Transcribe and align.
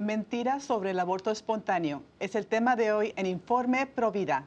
Mentiras 0.00 0.64
sobre 0.64 0.92
el 0.92 0.98
aborto 0.98 1.30
espontáneo 1.30 2.02
es 2.20 2.34
el 2.34 2.46
tema 2.46 2.74
de 2.74 2.90
hoy 2.90 3.12
en 3.16 3.26
Informe 3.26 3.84
Provida. 3.84 4.46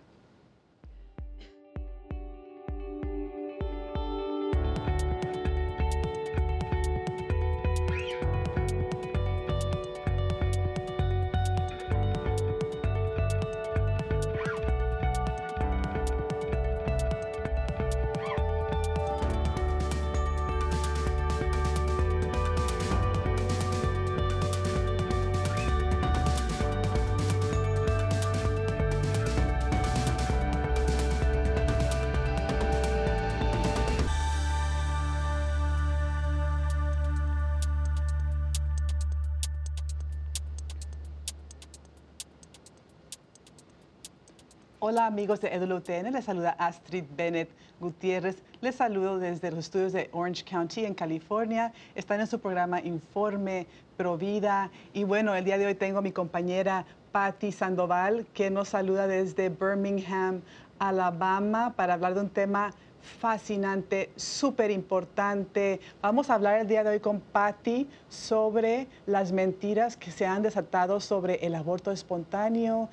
Hola 44.86 45.06
amigos 45.06 45.40
de 45.40 45.48
EWTN, 45.48 46.12
les 46.12 46.26
saluda 46.26 46.58
Astrid 46.60 47.06
Bennett 47.16 47.50
Gutiérrez. 47.80 48.44
Les 48.60 48.76
saludo 48.76 49.18
desde 49.18 49.50
los 49.50 49.60
estudios 49.62 49.94
de 49.94 50.10
Orange 50.12 50.44
County 50.44 50.84
en 50.84 50.94
California. 50.94 51.72
Están 51.96 52.20
en 52.20 52.28
su 52.28 52.38
programa 52.38 52.82
Informe 52.82 53.66
Provida. 53.96 54.70
Y 54.92 55.06
bueno, 55.06 55.36
el 55.36 55.46
día 55.46 55.58
de 55.58 55.68
hoy 55.68 55.76
tengo 55.76 56.00
a 56.00 56.02
mi 56.02 56.12
compañera 56.12 56.86
Patti 57.14 57.54
Sandoval 57.54 58.26
que 58.34 58.50
nos 58.50 58.68
saluda 58.68 59.08
desde 59.08 59.48
Birmingham, 59.48 60.42
Alabama, 60.80 61.72
para 61.78 61.94
hablar 61.94 62.16
de 62.16 62.20
un 62.20 62.30
tema 62.30 62.74
fascinante, 63.04 64.10
súper 64.16 64.72
importante. 64.72 65.80
Vamos 66.02 66.30
a 66.30 66.36
hablar 66.36 66.60
el 66.60 66.68
día 66.68 66.84
de 66.84 66.92
hoy 66.92 67.00
con 67.00 67.20
Patty 67.20 67.88
sobre 68.10 68.88
las 69.06 69.32
mentiras 69.32 69.98
que 69.98 70.12
se 70.12 70.26
han 70.26 70.42
desatado 70.42 71.00
sobre 71.00 71.36
el 71.46 71.56
aborto 71.56 71.92
espontáneo, 71.92 72.90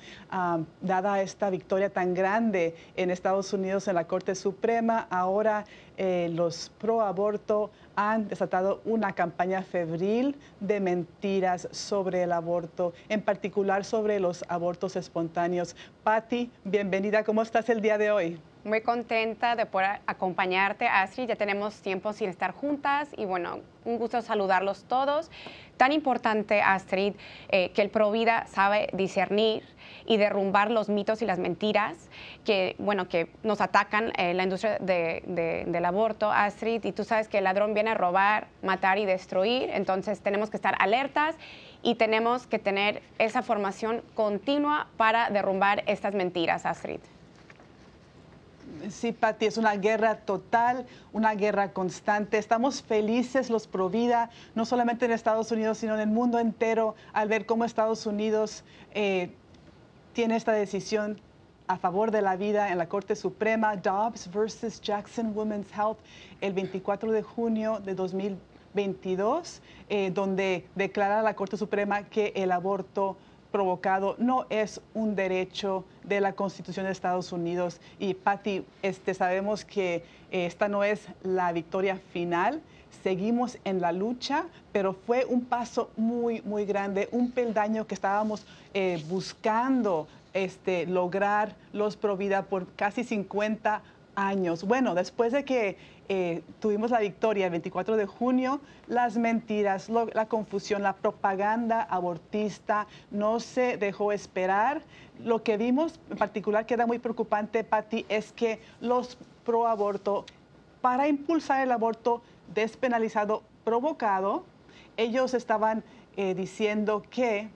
dada 0.81 1.21
esta 1.21 1.49
victoria 1.49 1.89
tan 1.89 2.13
grande 2.13 2.75
en 2.95 3.09
Estados 3.09 3.53
Unidos 3.53 3.87
en 3.87 3.95
la 3.95 4.05
Corte 4.05 4.35
Suprema. 4.35 5.07
Ahora 5.09 5.65
eh, 5.97 6.29
los 6.33 6.71
pro 6.77 7.01
aborto 7.01 7.71
han 7.95 8.27
desatado 8.27 8.81
una 8.85 9.13
campaña 9.13 9.61
febril 9.61 10.35
de 10.59 10.79
mentiras 10.79 11.67
sobre 11.71 12.23
el 12.23 12.31
aborto, 12.31 12.93
en 13.09 13.21
particular 13.21 13.85
sobre 13.85 14.19
los 14.19 14.43
abortos 14.47 14.95
espontáneos. 14.95 15.75
Patty, 16.03 16.49
bienvenida. 16.63 17.23
¿Cómo 17.23 17.41
estás 17.41 17.69
el 17.69 17.81
día 17.81 17.97
de 17.97 18.11
hoy? 18.11 18.39
Muy 18.63 18.81
contenta 18.81 19.55
de 19.55 19.65
poder 19.65 20.01
acompañarte, 20.05 20.87
Astrid. 20.87 21.27
Ya 21.27 21.35
tenemos 21.35 21.81
tiempo 21.81 22.13
sin 22.13 22.29
estar 22.29 22.51
juntas 22.51 23.09
y 23.17 23.25
bueno, 23.25 23.61
un 23.85 23.97
gusto 23.97 24.21
saludarlos 24.21 24.83
todos. 24.83 25.31
Tan 25.77 25.91
importante, 25.91 26.61
Astrid, 26.61 27.15
eh, 27.49 27.71
que 27.71 27.81
el 27.81 27.89
Provida 27.89 28.45
sabe 28.45 28.89
discernir 28.93 29.63
y 30.05 30.17
derrumbar 30.17 30.69
los 30.69 30.89
mitos 30.89 31.23
y 31.23 31.25
las 31.25 31.39
mentiras 31.39 32.11
que, 32.45 32.75
bueno, 32.77 33.09
que 33.09 33.29
nos 33.41 33.61
atacan 33.61 34.13
en 34.15 34.37
la 34.37 34.43
industria 34.43 34.77
del 34.79 35.85
aborto, 35.85 36.31
Astrid. 36.31 36.85
Y 36.85 36.91
tú 36.91 37.03
sabes 37.03 37.27
que 37.27 37.39
el 37.39 37.45
ladrón 37.45 37.73
viene 37.73 37.89
a 37.89 37.95
robar, 37.95 38.45
matar 38.61 38.99
y 38.99 39.07
destruir. 39.07 39.71
Entonces 39.73 40.21
tenemos 40.21 40.51
que 40.51 40.57
estar 40.57 40.75
alertas 40.77 41.35
y 41.81 41.95
tenemos 41.95 42.45
que 42.45 42.59
tener 42.59 43.01
esa 43.17 43.41
formación 43.41 44.03
continua 44.13 44.85
para 44.97 45.31
derrumbar 45.31 45.83
estas 45.87 46.13
mentiras, 46.13 46.67
Astrid. 46.67 46.99
Sí, 48.89 49.11
Patti, 49.11 49.45
es 49.45 49.57
una 49.57 49.75
guerra 49.75 50.17
total, 50.17 50.85
una 51.13 51.33
guerra 51.35 51.71
constante. 51.73 52.37
Estamos 52.37 52.81
felices 52.81 53.49
los 53.49 53.67
Provida, 53.67 54.29
no 54.55 54.65
solamente 54.65 55.05
en 55.05 55.11
Estados 55.11 55.51
Unidos, 55.51 55.77
sino 55.77 55.93
en 55.93 56.01
el 56.01 56.07
mundo 56.09 56.39
entero, 56.39 56.95
al 57.13 57.27
ver 57.27 57.45
cómo 57.45 57.65
Estados 57.65 58.05
Unidos 58.05 58.63
eh, 58.93 59.31
tiene 60.13 60.35
esta 60.35 60.51
decisión 60.51 61.19
a 61.67 61.77
favor 61.77 62.11
de 62.11 62.21
la 62.21 62.35
vida 62.35 62.71
en 62.71 62.77
la 62.77 62.89
Corte 62.89 63.15
Suprema, 63.15 63.75
Dobbs 63.77 64.29
versus 64.31 64.81
Jackson 64.81 65.31
Women's 65.35 65.71
Health, 65.71 65.99
el 66.41 66.53
24 66.53 67.11
de 67.11 67.21
junio 67.21 67.79
de 67.79 67.95
2022, 67.95 69.61
eh, 69.89 70.11
donde 70.11 70.67
declara 70.75 71.21
la 71.21 71.33
Corte 71.33 71.55
Suprema 71.55 72.03
que 72.03 72.33
el 72.35 72.51
aborto 72.51 73.15
provocado 73.51 74.15
no 74.17 74.45
es 74.49 74.81
un 74.93 75.15
derecho 75.15 75.85
de 76.03 76.21
la 76.21 76.33
Constitución 76.33 76.85
de 76.85 76.91
Estados 76.91 77.31
Unidos. 77.31 77.79
Y 77.99 78.13
Patti, 78.13 78.65
este, 78.81 79.13
sabemos 79.13 79.65
que 79.65 80.03
eh, 80.31 80.45
esta 80.45 80.67
no 80.67 80.83
es 80.83 81.07
la 81.23 81.51
victoria 81.51 81.99
final. 82.11 82.61
Seguimos 83.03 83.57
en 83.63 83.81
la 83.81 83.91
lucha, 83.91 84.45
pero 84.71 84.93
fue 84.93 85.25
un 85.25 85.45
paso 85.45 85.89
muy, 85.97 86.41
muy 86.41 86.65
grande, 86.65 87.09
un 87.11 87.31
peldaño 87.31 87.87
que 87.87 87.95
estábamos 87.95 88.45
eh, 88.73 89.03
buscando 89.09 90.07
este, 90.33 90.85
lograr 90.85 91.55
los 91.73 91.97
Provida 91.97 92.43
por 92.43 92.67
casi 92.73 93.03
50 93.03 93.81
años. 94.15 94.63
Bueno, 94.63 94.95
después 94.95 95.31
de 95.31 95.45
que 95.45 95.77
eh, 96.13 96.43
tuvimos 96.59 96.91
la 96.91 96.99
victoria 96.99 97.45
el 97.45 97.51
24 97.51 97.95
de 97.95 98.05
junio, 98.05 98.59
las 98.87 99.15
mentiras, 99.15 99.87
la 99.87 100.25
confusión, 100.25 100.83
la 100.83 100.91
propaganda 100.91 101.83
abortista 101.83 102.85
no 103.11 103.39
se 103.39 103.77
dejó 103.77 104.11
esperar. 104.11 104.81
Lo 105.23 105.41
que 105.41 105.55
vimos 105.55 106.01
en 106.09 106.17
particular 106.17 106.65
que 106.65 106.73
era 106.73 106.85
muy 106.85 106.99
preocupante, 106.99 107.63
Patti, 107.63 108.05
es 108.09 108.33
que 108.33 108.59
los 108.81 109.17
pro 109.45 109.67
aborto, 109.67 110.25
para 110.81 111.07
impulsar 111.07 111.61
el 111.61 111.71
aborto 111.71 112.21
despenalizado 112.53 113.41
provocado, 113.63 114.43
ellos 114.97 115.33
estaban 115.33 115.81
eh, 116.17 116.33
diciendo 116.35 117.03
que 117.09 117.47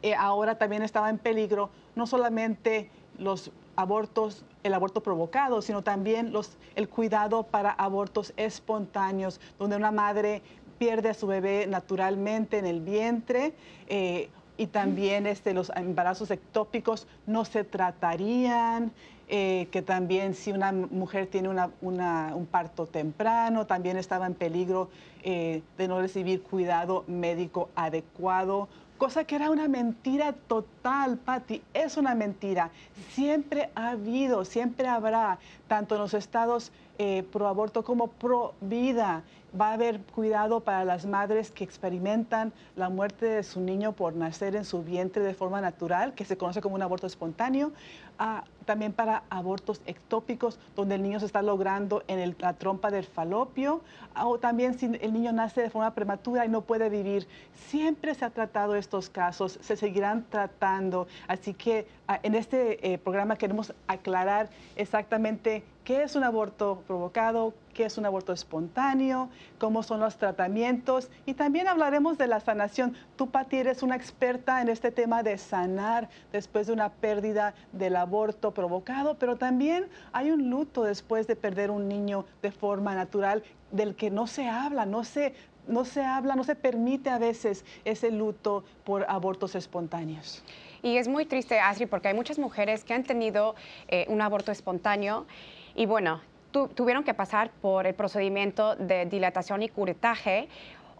eh, 0.00 0.14
ahora 0.14 0.56
también 0.56 0.82
estaba 0.82 1.10
en 1.10 1.18
peligro 1.18 1.68
no 1.96 2.06
solamente 2.06 2.88
los 3.18 3.52
abortos, 3.76 4.44
el 4.62 4.74
aborto 4.74 5.02
provocado, 5.02 5.62
sino 5.62 5.82
también 5.82 6.32
los, 6.32 6.56
el 6.74 6.88
cuidado 6.88 7.44
para 7.44 7.70
abortos 7.70 8.32
espontáneos, 8.36 9.40
donde 9.58 9.76
una 9.76 9.90
madre 9.90 10.42
pierde 10.78 11.10
a 11.10 11.14
su 11.14 11.26
bebé 11.26 11.66
naturalmente 11.66 12.58
en 12.58 12.66
el 12.66 12.80
vientre. 12.80 13.54
Eh, 13.88 14.30
y 14.56 14.66
también 14.66 15.26
este, 15.26 15.54
los 15.54 15.72
embarazos 15.74 16.30
ectópicos 16.30 17.06
no 17.26 17.44
se 17.44 17.64
tratarían, 17.64 18.92
eh, 19.28 19.68
que 19.70 19.80
también 19.80 20.34
si 20.34 20.52
una 20.52 20.72
mujer 20.72 21.26
tiene 21.26 21.48
un 21.48 22.48
parto 22.50 22.86
temprano, 22.86 23.66
también 23.66 23.96
estaba 23.96 24.26
en 24.26 24.34
peligro 24.34 24.90
eh, 25.22 25.62
de 25.78 25.88
no 25.88 26.00
recibir 26.00 26.42
cuidado 26.42 27.04
médico 27.06 27.70
adecuado 27.74 28.68
cosa 29.02 29.24
que 29.24 29.34
era 29.34 29.50
una 29.50 29.66
mentira 29.66 30.32
total, 30.32 31.18
Patti, 31.18 31.60
es 31.74 31.96
una 31.96 32.14
mentira. 32.14 32.70
Siempre 33.10 33.68
ha 33.74 33.88
habido, 33.88 34.44
siempre 34.44 34.86
habrá, 34.86 35.40
tanto 35.66 35.96
en 35.96 36.02
los 36.02 36.14
estados 36.14 36.70
eh, 36.98 37.24
pro 37.32 37.48
aborto 37.48 37.82
como 37.82 38.06
pro 38.06 38.54
vida. 38.60 39.24
Va 39.58 39.68
a 39.68 39.72
haber 39.74 40.00
cuidado 40.00 40.60
para 40.60 40.84
las 40.84 41.04
madres 41.04 41.50
que 41.50 41.62
experimentan 41.62 42.52
la 42.74 42.88
muerte 42.88 43.26
de 43.26 43.42
su 43.42 43.60
niño 43.60 43.92
por 43.92 44.14
nacer 44.14 44.56
en 44.56 44.64
su 44.64 44.82
vientre 44.82 45.22
de 45.22 45.34
forma 45.34 45.60
natural, 45.60 46.14
que 46.14 46.24
se 46.24 46.38
conoce 46.38 46.62
como 46.62 46.76
un 46.76 46.82
aborto 46.82 47.06
espontáneo. 47.06 47.72
Ah, 48.18 48.44
también 48.66 48.92
para 48.92 49.24
abortos 49.30 49.82
ectópicos, 49.84 50.58
donde 50.76 50.94
el 50.94 51.02
niño 51.02 51.18
se 51.18 51.26
está 51.26 51.42
logrando 51.42 52.04
en 52.06 52.36
la 52.38 52.52
trompa 52.54 52.90
del 52.90 53.04
falopio, 53.04 53.80
ah, 54.14 54.26
o 54.26 54.38
también 54.38 54.78
si 54.78 54.86
el 54.86 55.12
niño 55.12 55.32
nace 55.32 55.60
de 55.60 55.70
forma 55.70 55.92
prematura 55.92 56.46
y 56.46 56.48
no 56.48 56.60
puede 56.62 56.88
vivir. 56.88 57.26
Siempre 57.66 58.14
se 58.14 58.24
ha 58.24 58.30
tratado 58.30 58.76
estos 58.76 59.10
casos, 59.10 59.58
se 59.60 59.76
seguirán 59.76 60.24
tratando. 60.30 61.08
Así 61.26 61.52
que 61.52 61.86
ah, 62.06 62.20
en 62.22 62.34
este 62.34 62.92
eh, 62.92 62.98
programa 62.98 63.36
queremos 63.36 63.74
aclarar 63.88 64.48
exactamente 64.76 65.64
qué 65.84 66.02
es 66.02 66.14
un 66.14 66.24
aborto 66.24 66.82
provocado, 66.86 67.54
qué 67.74 67.84
es 67.84 67.98
un 67.98 68.06
aborto 68.06 68.32
espontáneo, 68.32 69.28
cómo 69.58 69.82
son 69.82 70.00
los 70.00 70.16
tratamientos 70.16 71.10
y 71.26 71.34
también 71.34 71.66
hablaremos 71.68 72.18
de 72.18 72.26
la 72.26 72.40
sanación. 72.40 72.94
Tú, 73.16 73.30
Pati, 73.30 73.56
eres 73.56 73.82
una 73.82 73.96
experta 73.96 74.62
en 74.62 74.68
este 74.68 74.90
tema 74.90 75.22
de 75.22 75.38
sanar 75.38 76.08
después 76.30 76.66
de 76.66 76.72
una 76.72 76.90
pérdida 76.90 77.54
del 77.72 77.96
aborto 77.96 78.52
provocado, 78.52 79.16
pero 79.18 79.36
también 79.36 79.88
hay 80.12 80.30
un 80.30 80.50
luto 80.50 80.84
después 80.84 81.26
de 81.26 81.36
perder 81.36 81.70
un 81.70 81.88
niño 81.88 82.26
de 82.42 82.52
forma 82.52 82.94
natural 82.94 83.42
del 83.70 83.94
que 83.96 84.10
no 84.10 84.26
se 84.26 84.48
habla, 84.48 84.86
no 84.86 85.02
se, 85.02 85.34
no 85.66 85.84
se 85.84 86.04
habla, 86.04 86.36
no 86.36 86.44
se 86.44 86.54
permite 86.54 87.10
a 87.10 87.18
veces 87.18 87.64
ese 87.84 88.10
luto 88.10 88.64
por 88.84 89.04
abortos 89.08 89.54
espontáneos. 89.54 90.44
Y 90.82 90.96
es 90.96 91.06
muy 91.06 91.26
triste, 91.26 91.60
Asri, 91.60 91.86
porque 91.86 92.08
hay 92.08 92.14
muchas 92.14 92.38
mujeres 92.38 92.84
que 92.84 92.92
han 92.92 93.04
tenido 93.04 93.54
eh, 93.86 94.04
un 94.08 94.20
aborto 94.20 94.50
espontáneo 94.50 95.26
y 95.74 95.86
bueno, 95.86 96.20
tuvieron 96.74 97.02
que 97.02 97.14
pasar 97.14 97.50
por 97.50 97.86
el 97.86 97.94
procedimiento 97.94 98.76
de 98.76 99.06
dilatación 99.06 99.62
y 99.62 99.68
curetaje 99.68 100.48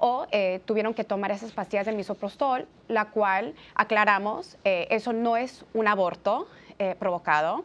o 0.05 0.27
eh, 0.33 0.61
tuvieron 0.65 0.95
que 0.95 1.05
tomar 1.05 1.31
esas 1.31 1.53
pastillas 1.53 1.87
de 1.87 1.93
misoprostol, 1.93 2.67
la 2.89 3.05
cual 3.11 3.55
aclaramos, 3.77 4.59
eh, 4.65 4.89
eso 4.91 5.13
no 5.13 5.37
es 5.37 5.65
un 5.75 5.87
aborto 5.87 6.49
eh, 6.79 6.97
provocado, 6.99 7.65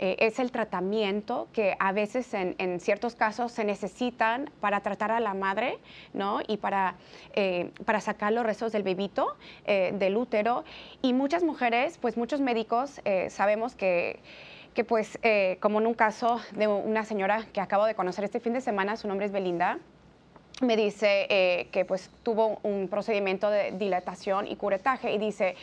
es 0.00 0.38
el 0.38 0.52
tratamiento 0.52 1.48
que 1.52 1.74
a 1.80 1.90
veces 1.90 2.32
en, 2.32 2.78
ciertos 2.78 3.16
casos 3.16 3.50
se 3.50 3.64
necesitan 3.64 4.48
para 4.60 4.78
tratar 4.78 5.10
a 5.10 5.18
la 5.18 5.34
madre, 5.34 5.80
¿no? 6.14 6.38
Y 6.46 6.58
para, 6.58 6.94
para 7.84 8.00
sacar 8.00 8.32
los 8.32 8.46
restos 8.46 8.70
del 8.70 8.84
bebito, 8.84 9.34
del 9.66 10.16
útero. 10.16 10.62
Y 11.02 11.14
muchas 11.14 11.42
mujeres, 11.42 11.98
pues 11.98 12.16
muchos 12.16 12.40
médicos 12.40 13.00
sabemos 13.28 13.74
que 13.74 14.20
que 14.78 14.84
pues 14.84 15.18
como 15.58 15.80
en 15.80 15.88
un 15.88 15.94
caso 15.94 16.40
de 16.52 16.68
una 16.68 17.04
señora 17.04 17.46
que 17.52 17.60
acabo 17.60 17.84
de 17.84 17.96
conocer 17.96 18.22
este 18.22 18.38
fin 18.38 18.52
de 18.52 18.60
semana, 18.60 18.96
su 18.96 19.08
nombre 19.08 19.26
es 19.26 19.32
Belinda, 19.32 19.80
me 20.60 20.76
dice 20.76 21.26
eh, 21.30 21.66
que 21.72 21.84
pues 21.84 22.10
tuvo 22.22 22.60
un 22.62 22.86
procedimiento 22.86 23.50
de 23.50 23.72
dilatación 23.72 24.46
y 24.46 24.54
curetaje 24.54 25.12
y 25.12 25.18
dice 25.18 25.56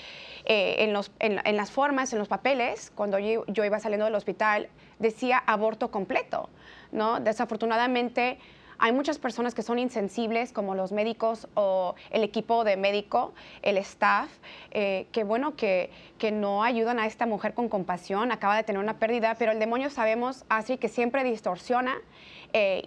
eh, 0.43 0.75
en, 0.79 0.91
los, 0.91 1.13
en, 1.19 1.55
las 1.55 1.71
formas, 1.71 2.11
en 2.11 2.19
los 2.19 2.27
papeles, 2.27 2.91
cuando 2.93 3.17
yo, 3.17 3.45
iba 3.47 3.79
saliendo 3.79 4.03
del 4.03 4.15
hospital, 4.15 4.67
decía 4.99 5.37
aborto 5.37 5.91
completo, 5.91 6.49
¿no? 6.91 7.21
Desafortunadamente 7.21 8.37
hay 8.77 8.91
muchas 8.91 9.19
personas 9.19 9.53
que 9.55 9.61
son 9.61 9.79
insensibles, 9.79 10.51
como 10.51 10.75
los 10.75 10.91
médicos 10.91 11.47
o 11.53 11.95
el 12.09 12.23
equipo 12.23 12.63
de 12.63 12.77
médico, 12.77 13.33
el 13.61 13.77
staff, 13.77 14.29
eh, 14.71 15.07
que 15.11 15.23
bueno, 15.23 15.55
que, 15.55 15.89
que 16.17 16.31
no 16.31 16.63
ayudan 16.63 16.99
a 16.99 17.05
esta 17.05 17.25
mujer 17.25 17.53
con 17.53 17.69
compasión, 17.69 18.31
acaba 18.31 18.55
de 18.55 18.63
tener 18.63 18.81
una 18.81 18.97
pérdida, 18.97 19.35
pero 19.37 19.51
el 19.51 19.59
demonio 19.59 19.89
sabemos, 19.89 20.45
así 20.49 20.77
que 20.77 20.89
siempre 20.89 21.23
distorsiona 21.23 21.95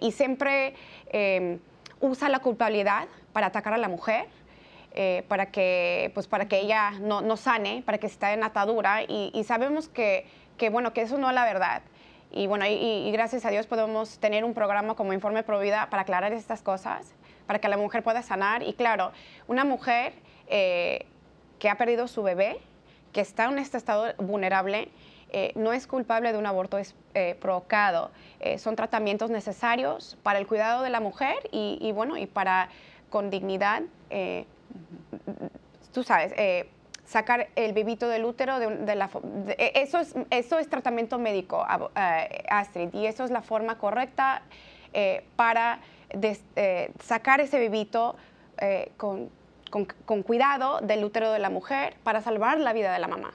y 0.01 0.13
siempre 0.13 0.73
em, 1.11 1.59
usa 2.01 2.29
la 2.29 2.39
culpabilidad 2.39 3.07
para 3.33 3.47
atacar 3.47 3.73
a 3.73 3.77
la 3.77 3.87
mujer, 3.87 4.25
eh, 4.93 5.23
para, 5.27 5.47
que, 5.47 6.11
pues 6.13 6.27
para 6.27 6.47
que 6.47 6.59
ella 6.59 6.91
no, 6.99 7.21
no 7.21 7.37
sane, 7.37 7.83
para 7.85 7.99
que 7.99 8.07
esté 8.07 8.33
en 8.33 8.43
atadura 8.43 9.03
y, 9.03 9.43
sabemos 9.45 9.87
que, 9.87 10.25
que, 10.57 10.69
bueno, 10.69 10.93
que 10.93 11.01
eso 11.01 11.17
no 11.17 11.29
es 11.29 11.35
la 11.35 11.45
verdad. 11.45 11.81
Y 12.31 12.47
bueno, 12.47 12.65
y, 12.67 13.11
gracias 13.11 13.45
a 13.45 13.49
Dios 13.49 13.65
podemos 13.67 14.19
tener 14.19 14.43
un 14.43 14.53
programa 14.53 14.95
como 14.95 15.13
Informe 15.13 15.43
Provida 15.43 15.89
para 15.89 16.03
aclarar 16.03 16.31
estas 16.33 16.61
cosas, 16.61 17.13
para 17.47 17.59
que 17.59 17.67
la 17.67 17.77
mujer 17.77 18.03
pueda 18.03 18.21
sanar. 18.21 18.63
Y 18.63 18.73
claro, 18.73 19.11
una 19.47 19.63
mujer 19.63 20.13
eh, 20.47 21.05
que 21.57 21.69
ha 21.69 21.75
perdido 21.75 22.07
su 22.07 22.21
bebé, 22.21 22.59
que 23.13 23.21
está 23.21 23.45
en 23.45 23.57
este 23.57 23.77
estado 23.77 24.13
vulnerable, 24.17 24.89
eh, 25.31 25.51
no 25.55 25.73
es 25.73 25.85
culpable 25.85 26.31
de 26.31 26.39
un 26.39 26.45
aborto 26.45 26.79
eh, 27.13 27.37
provocado. 27.39 28.09
Eh, 28.39 28.57
son 28.57 28.75
tratamientos 28.75 29.29
necesarios 29.29 30.17
para 30.23 30.39
el 30.39 30.47
cuidado 30.47 30.81
de 30.81 30.89
la 30.89 30.99
mujer 30.99 31.37
y, 31.51 31.91
bueno, 31.91 32.17
y 32.17 32.25
para 32.25 32.69
con 33.09 33.29
dignidad, 33.29 33.83
tú 35.93 36.03
sabes, 36.03 36.33
sacar 37.09 37.49
el 37.55 37.73
bebito 37.73 38.07
del 38.07 38.23
útero 38.23 38.59
de, 38.59 38.95
la... 38.95 39.09
eso, 39.57 39.99
es, 39.99 40.13
eso 40.29 40.59
es 40.59 40.69
tratamiento 40.69 41.17
médico, 41.17 41.65
Astrid, 42.49 42.93
y 42.93 43.07
eso 43.07 43.23
es 43.23 43.31
la 43.31 43.41
forma 43.41 43.79
correcta 43.79 44.43
para 45.35 45.79
sacar 46.99 47.41
ese 47.41 47.57
bebito 47.57 48.15
con, 48.97 49.31
con 49.71 50.21
cuidado 50.21 50.81
del 50.81 51.03
útero 51.03 51.31
de 51.31 51.39
la 51.39 51.49
mujer 51.49 51.95
para 52.03 52.21
salvar 52.21 52.59
la 52.59 52.73
vida 52.73 52.93
de 52.93 52.99
la 52.99 53.07
mamá. 53.07 53.31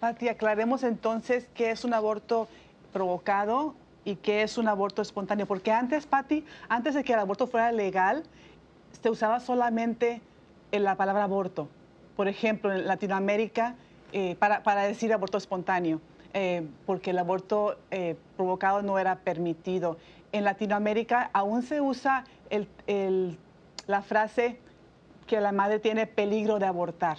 Pati, 0.00 0.28
aclaremos 0.28 0.82
entonces 0.82 1.48
qué 1.54 1.70
es 1.70 1.84
un 1.84 1.94
aborto 1.94 2.48
provocado 2.92 3.74
y 4.04 4.16
qué 4.16 4.42
es 4.42 4.58
un 4.58 4.68
aborto 4.68 5.02
espontáneo. 5.02 5.46
Porque 5.46 5.72
antes, 5.72 6.06
Pati, 6.06 6.44
antes 6.68 6.94
de 6.94 7.04
que 7.04 7.12
el 7.12 7.18
aborto 7.18 7.46
fuera 7.46 7.72
legal, 7.72 8.24
se 9.02 9.10
usaba 9.10 9.40
solamente 9.40 10.20
la 10.72 10.96
palabra 10.96 11.24
aborto. 11.24 11.68
Por 12.16 12.28
ejemplo, 12.28 12.72
en 12.72 12.86
Latinoamérica, 12.86 13.76
eh, 14.12 14.36
para, 14.38 14.82
decir 14.82 15.12
aborto 15.12 15.38
espontáneo, 15.38 16.00
eh, 16.34 16.66
porque 16.86 17.10
el 17.10 17.18
aborto 17.18 17.78
eh, 17.90 18.16
provocado 18.36 18.82
no 18.82 18.98
era 18.98 19.16
permitido. 19.16 19.98
En 20.32 20.44
Latinoamérica 20.44 21.30
aún 21.32 21.62
se 21.62 21.80
usa 21.80 22.24
la 23.86 24.02
frase 24.02 24.58
que 25.26 25.40
la 25.40 25.52
madre 25.52 25.78
tiene 25.78 26.06
peligro 26.06 26.58
de 26.58 26.66
abortar. 26.66 27.18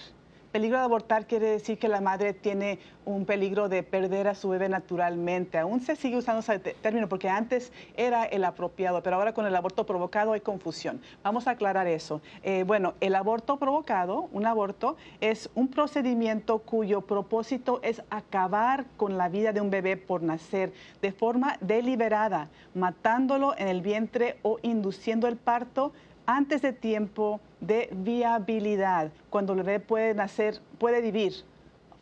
Peligro 0.52 0.78
de 0.78 0.84
abortar 0.84 1.26
quiere 1.26 1.46
decir 1.46 1.78
que 1.78 1.86
la 1.86 2.00
madre 2.00 2.32
tiene 2.32 2.80
un 3.04 3.24
peligro 3.24 3.68
de 3.68 3.84
perder 3.84 4.26
a 4.26 4.34
su 4.34 4.48
bebé 4.48 4.68
naturalmente. 4.68 5.58
Aún 5.58 5.80
se 5.80 5.94
sigue 5.94 6.16
usando 6.16 6.40
ese 6.40 6.58
término 6.58 7.08
porque 7.08 7.28
antes 7.28 7.72
era 7.96 8.24
el 8.24 8.44
apropiado, 8.44 9.00
pero 9.00 9.14
ahora 9.14 9.32
con 9.32 9.46
el 9.46 9.54
aborto 9.54 9.86
provocado 9.86 10.32
hay 10.32 10.40
confusión. 10.40 11.00
Vamos 11.22 11.46
a 11.46 11.52
aclarar 11.52 11.86
eso. 11.86 12.20
Eh, 12.42 12.64
bueno, 12.66 12.94
el 13.00 13.14
aborto 13.14 13.58
provocado, 13.58 14.28
un 14.32 14.44
aborto, 14.44 14.96
es 15.20 15.48
un 15.54 15.68
procedimiento 15.68 16.58
cuyo 16.58 17.02
propósito 17.02 17.78
es 17.84 18.02
acabar 18.10 18.86
con 18.96 19.16
la 19.16 19.28
vida 19.28 19.52
de 19.52 19.60
un 19.60 19.70
bebé 19.70 19.96
por 19.96 20.20
nacer 20.20 20.72
de 21.00 21.12
forma 21.12 21.58
deliberada, 21.60 22.48
matándolo 22.74 23.56
en 23.56 23.68
el 23.68 23.82
vientre 23.82 24.38
o 24.42 24.58
induciendo 24.62 25.28
el 25.28 25.36
parto 25.36 25.92
antes 26.26 26.60
de 26.60 26.72
tiempo 26.72 27.40
de 27.60 27.88
viabilidad, 27.92 29.10
cuando 29.28 29.52
el 29.52 29.62
bebé 29.62 29.80
puede 29.80 30.14
nacer, 30.14 30.60
puede 30.78 31.00
vivir 31.00 31.34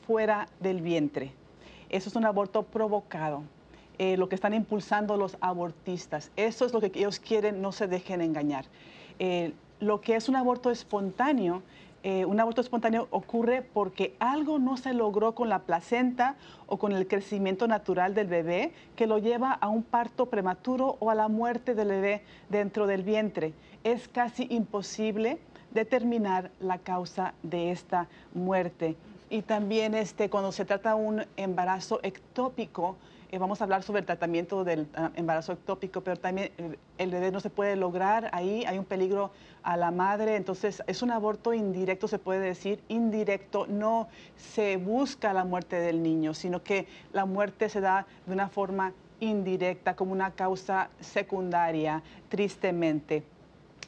fuera 0.06 0.48
del 0.60 0.80
vientre. 0.80 1.32
Eso 1.88 2.08
es 2.08 2.16
un 2.16 2.24
aborto 2.24 2.62
provocado. 2.62 3.42
Eh, 3.98 4.16
lo 4.16 4.28
que 4.28 4.36
están 4.36 4.54
impulsando 4.54 5.16
los 5.16 5.36
abortistas. 5.40 6.30
Eso 6.36 6.64
es 6.64 6.72
lo 6.72 6.80
que 6.80 6.92
ellos 6.94 7.18
quieren, 7.18 7.60
no 7.60 7.72
se 7.72 7.88
dejen 7.88 8.20
engañar. 8.20 8.64
Eh, 9.18 9.52
lo 9.80 10.00
que 10.00 10.14
es 10.14 10.28
un 10.28 10.36
aborto 10.36 10.70
espontáneo 10.70 11.62
eh, 12.10 12.24
un 12.24 12.40
aborto 12.40 12.62
espontáneo 12.62 13.06
ocurre 13.10 13.60
porque 13.60 14.16
algo 14.18 14.58
no 14.58 14.78
se 14.78 14.94
logró 14.94 15.34
con 15.34 15.50
la 15.50 15.58
placenta 15.58 16.36
o 16.66 16.78
con 16.78 16.92
el 16.92 17.06
crecimiento 17.06 17.68
natural 17.68 18.14
del 18.14 18.28
bebé 18.28 18.72
que 18.96 19.06
lo 19.06 19.18
lleva 19.18 19.52
a 19.52 19.68
un 19.68 19.82
parto 19.82 20.24
prematuro 20.24 20.96
o 21.00 21.10
a 21.10 21.14
la 21.14 21.28
muerte 21.28 21.74
del 21.74 21.88
bebé 21.88 22.22
dentro 22.48 22.86
del 22.86 23.02
vientre. 23.02 23.52
Es 23.84 24.08
casi 24.08 24.46
imposible 24.48 25.36
determinar 25.72 26.50
la 26.60 26.78
causa 26.78 27.34
de 27.42 27.72
esta 27.72 28.08
muerte. 28.32 28.96
Y 29.28 29.42
también 29.42 29.94
este, 29.94 30.30
cuando 30.30 30.50
se 30.50 30.64
trata 30.64 30.94
de 30.94 31.02
un 31.02 31.26
embarazo 31.36 32.00
ectópico, 32.02 32.96
eh, 33.30 33.38
vamos 33.38 33.60
a 33.60 33.64
hablar 33.64 33.82
sobre 33.82 34.00
el 34.00 34.06
tratamiento 34.06 34.64
del 34.64 34.88
ah, 34.94 35.10
embarazo 35.14 35.52
ectópico, 35.52 36.00
pero 36.00 36.16
también 36.16 36.50
el, 36.96 37.10
bebé 37.10 37.30
no 37.30 37.40
se 37.40 37.50
puede 37.50 37.76
lograr 37.76 38.30
ahí, 38.32 38.64
hay 38.64 38.78
un 38.78 38.86
peligro 38.86 39.30
a 39.62 39.76
la 39.76 39.90
madre, 39.90 40.36
entonces 40.36 40.82
es 40.86 41.02
un 41.02 41.10
aborto 41.10 41.52
indirecto, 41.52 42.08
se 42.08 42.18
puede 42.18 42.40
decir, 42.40 42.80
indirecto, 42.88 43.66
no 43.66 44.08
se 44.36 44.78
busca 44.78 45.34
la 45.34 45.44
muerte 45.44 45.76
del 45.76 46.02
niño, 46.02 46.32
sino 46.32 46.62
que 46.62 46.86
la 47.12 47.26
muerte 47.26 47.68
se 47.68 47.82
da 47.82 48.06
de 48.26 48.32
una 48.32 48.48
forma 48.48 48.94
indirecta, 49.20 49.94
como 49.94 50.12
una 50.12 50.30
causa 50.30 50.88
secundaria, 51.00 52.02
tristemente. 52.30 53.24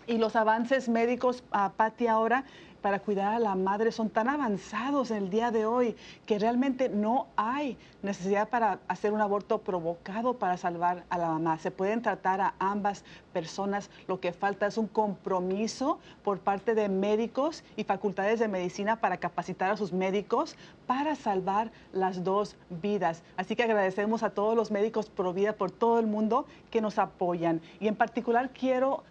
Y 0.07 0.19
los 0.19 0.37
avances 0.37 0.89
médicos, 0.89 1.45
ah, 1.53 1.73
Patti, 1.77 2.09
ahora 2.09 2.45
para 2.81 3.01
cuidar 3.01 3.35
a 3.35 3.39
la 3.39 3.55
madre 3.55 3.93
son 3.93 4.11
tan 4.11 4.29
avanzados 4.29 5.11
en 5.11 5.19
el 5.19 5.31
día 5.31 5.51
de 5.51 5.67
hoy 5.67 5.97
que 6.27 6.39
realmente 6.39 6.89
no 6.89 7.27
hay 7.37 7.77
necesidad 8.03 8.49
para 8.49 8.79
hacer 8.89 9.13
un 9.13 9.21
aborto 9.21 9.59
provocado 9.59 10.35
para 10.35 10.57
salvar 10.57 11.05
a 11.11 11.19
la 11.19 11.29
mamá. 11.29 11.59
Se 11.59 11.71
pueden 11.71 12.03
tratar 12.03 12.41
a 12.41 12.55
ambas 12.59 13.05
personas. 13.33 13.91
Lo 14.09 14.21
que 14.21 14.33
falta 14.33 14.67
es 14.67 14.79
un 14.79 14.87
compromiso 14.87 15.99
por 16.25 16.39
parte 16.41 16.75
de 16.75 16.89
médicos 16.89 17.65
y 17.77 17.85
facultades 17.85 18.41
de 18.41 18.49
medicina 18.49 18.97
para 18.97 19.19
capacitar 19.19 19.71
a 19.71 19.77
sus 19.77 19.93
médicos 19.93 20.57
para 20.87 21.15
salvar 21.15 21.71
las 21.93 22.25
dos 22.25 22.57
vidas. 22.69 23.23
Así 23.37 23.57
que 23.57 23.63
agradecemos 23.63 24.23
a 24.23 24.31
todos 24.31 24.57
los 24.57 24.71
médicos 24.71 25.11
pro 25.11 25.33
vida 25.33 25.53
por 25.53 25.71
todo 25.71 25.99
el 25.99 26.07
mundo 26.07 26.47
que 26.71 26.81
nos 26.81 26.99
apoyan. 26.99 27.61
Y 27.79 27.89
en 27.89 27.97
particular 27.97 28.51
quiero 28.51 29.05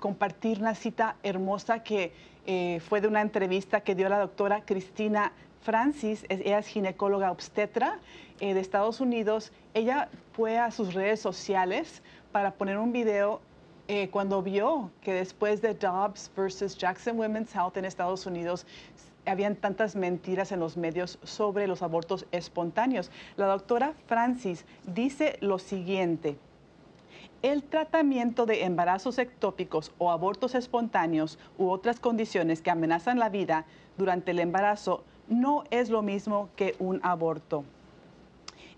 compartir 0.00 0.60
una 0.60 0.74
cita 0.74 1.16
hermosa 1.22 1.82
que 1.82 2.12
eh, 2.46 2.80
fue 2.88 3.00
de 3.00 3.08
una 3.08 3.20
entrevista 3.20 3.80
que 3.80 3.94
dio 3.94 4.08
la 4.08 4.18
doctora 4.18 4.62
Cristina 4.64 5.32
Francis, 5.62 6.24
ella 6.28 6.60
es 6.60 6.68
ginecóloga 6.68 7.32
obstetra 7.32 7.98
eh, 8.38 8.54
de 8.54 8.60
Estados 8.60 9.00
Unidos. 9.00 9.50
Ella 9.74 10.08
fue 10.32 10.58
a 10.58 10.70
sus 10.70 10.94
redes 10.94 11.18
sociales 11.18 12.02
para 12.30 12.52
poner 12.52 12.78
un 12.78 12.92
video 12.92 13.40
eh, 13.88 14.08
cuando 14.10 14.42
vio 14.42 14.92
que 15.00 15.12
después 15.12 15.62
de 15.62 15.74
Dobbs 15.74 16.30
versus 16.36 16.78
Jackson 16.78 17.18
Women's 17.18 17.52
Health 17.52 17.76
en 17.78 17.84
Estados 17.84 18.26
Unidos, 18.26 18.64
habían 19.26 19.56
tantas 19.56 19.96
mentiras 19.96 20.52
en 20.52 20.60
los 20.60 20.76
medios 20.76 21.18
sobre 21.24 21.66
los 21.66 21.82
abortos 21.82 22.26
espontáneos. 22.30 23.10
La 23.36 23.46
doctora 23.46 23.94
Francis 24.06 24.64
dice 24.86 25.36
lo 25.40 25.58
siguiente. 25.58 26.38
El 27.42 27.62
tratamiento 27.62 28.46
de 28.46 28.64
embarazos 28.64 29.18
ectópicos 29.18 29.92
o 29.98 30.10
abortos 30.10 30.54
espontáneos 30.54 31.38
u 31.58 31.68
otras 31.68 32.00
condiciones 32.00 32.62
que 32.62 32.70
amenazan 32.70 33.18
la 33.18 33.28
vida 33.28 33.66
durante 33.96 34.30
el 34.30 34.40
embarazo 34.40 35.04
no 35.28 35.64
es 35.70 35.90
lo 35.90 36.02
mismo 36.02 36.48
que 36.56 36.74
un 36.78 37.00
aborto. 37.02 37.64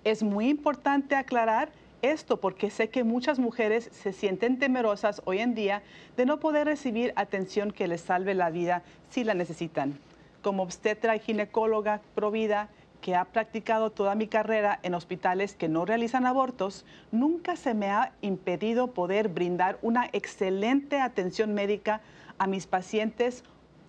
Es 0.05 0.23
muy 0.23 0.49
importante 0.49 1.15
aclarar 1.15 1.71
Esto 2.01 2.37
porque 2.37 2.71
sé 2.71 2.91
que 2.91 3.03
muchas 3.03 3.41
mujeres 3.41 3.91
se 3.93 4.13
sienten 4.13 4.61
temerosas 4.61 5.21
hoy 5.25 5.39
en 5.39 5.57
día 5.57 5.83
de 6.17 6.27
no 6.27 6.39
poder 6.39 6.69
recibir 6.69 7.13
atención 7.17 7.73
que 7.73 7.89
les 7.89 8.03
salve 8.03 8.35
la 8.35 8.51
vida 8.51 8.85
si 9.11 9.25
la 9.25 9.35
necesitan. 9.35 9.99
Como 10.41 10.63
obstetra 10.63 11.17
y 11.17 11.19
ginecóloga 11.19 12.01
provida, 12.15 12.69
que 13.01 13.15
ha 13.15 13.25
practicado 13.25 13.91
toda 13.91 14.15
mi 14.15 14.27
carrera 14.27 14.81
en 14.83 14.95
hospitales 14.95 15.55
que 15.55 15.69
no 15.69 15.85
realizan 15.85 16.27
abortos, 16.27 16.85
nunca 17.13 17.57
se 17.57 17.75
me 17.75 17.91
ha 17.91 18.13
impedido 18.21 18.89
poder 18.89 19.29
brindar 19.29 19.79
una 19.83 20.09
excelente 20.13 21.01
atención 21.01 21.55
médica 21.55 22.01
a 22.39 22.47
mis 22.47 22.67
pacientes 22.67 23.45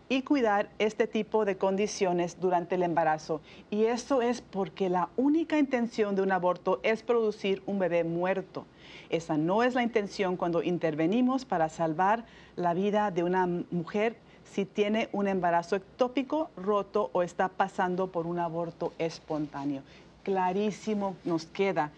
y 0.10 0.24
cuidar 0.24 0.70
este 0.80 1.06
tipo 1.06 1.46
de 1.46 1.56
condiciones 1.56 2.40
durante 2.40 2.76
el 2.76 2.84
embarazo. 2.84 3.42
Y 3.70 3.84
eso 3.86 4.24
es 4.24 4.42
porque 4.42 4.90
la 4.90 5.10
única 5.18 5.60
intención 5.60 6.16
de 6.16 6.24
un 6.24 6.32
aborto 6.32 6.80
es 6.82 7.04
producir 7.04 7.62
un 7.68 7.78
bebé 7.78 8.04
muerto. 8.04 8.66
Esa 9.10 9.38
no 9.38 9.62
es 9.62 9.76
la 9.76 9.84
intención 9.84 10.36
cuando 10.36 10.64
intervenimos 10.64 11.46
para 11.46 11.70
salvar 11.70 12.26
la 12.56 12.74
vida 12.74 13.12
de 13.12 13.24
una 13.24 13.48
mujer 13.70 14.18
si 14.54 14.66
tiene 14.66 15.10
un 15.12 15.28
embarazo 15.28 15.76
ectópico 15.76 16.50
roto 16.58 17.10
o 17.14 17.24
está 17.24 17.50
pasando 17.50 18.08
por 18.08 18.26
un 18.28 18.40
aborto 18.40 18.94
espontáneo. 18.98 19.84
Clarísimo 20.24 21.16
nos 21.24 21.46
queda. 21.46 21.92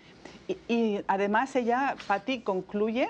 Y, 0.67 1.00
además 1.08 1.55
ella, 1.55 1.96
Patti, 2.08 2.41
concluye, 2.41 3.10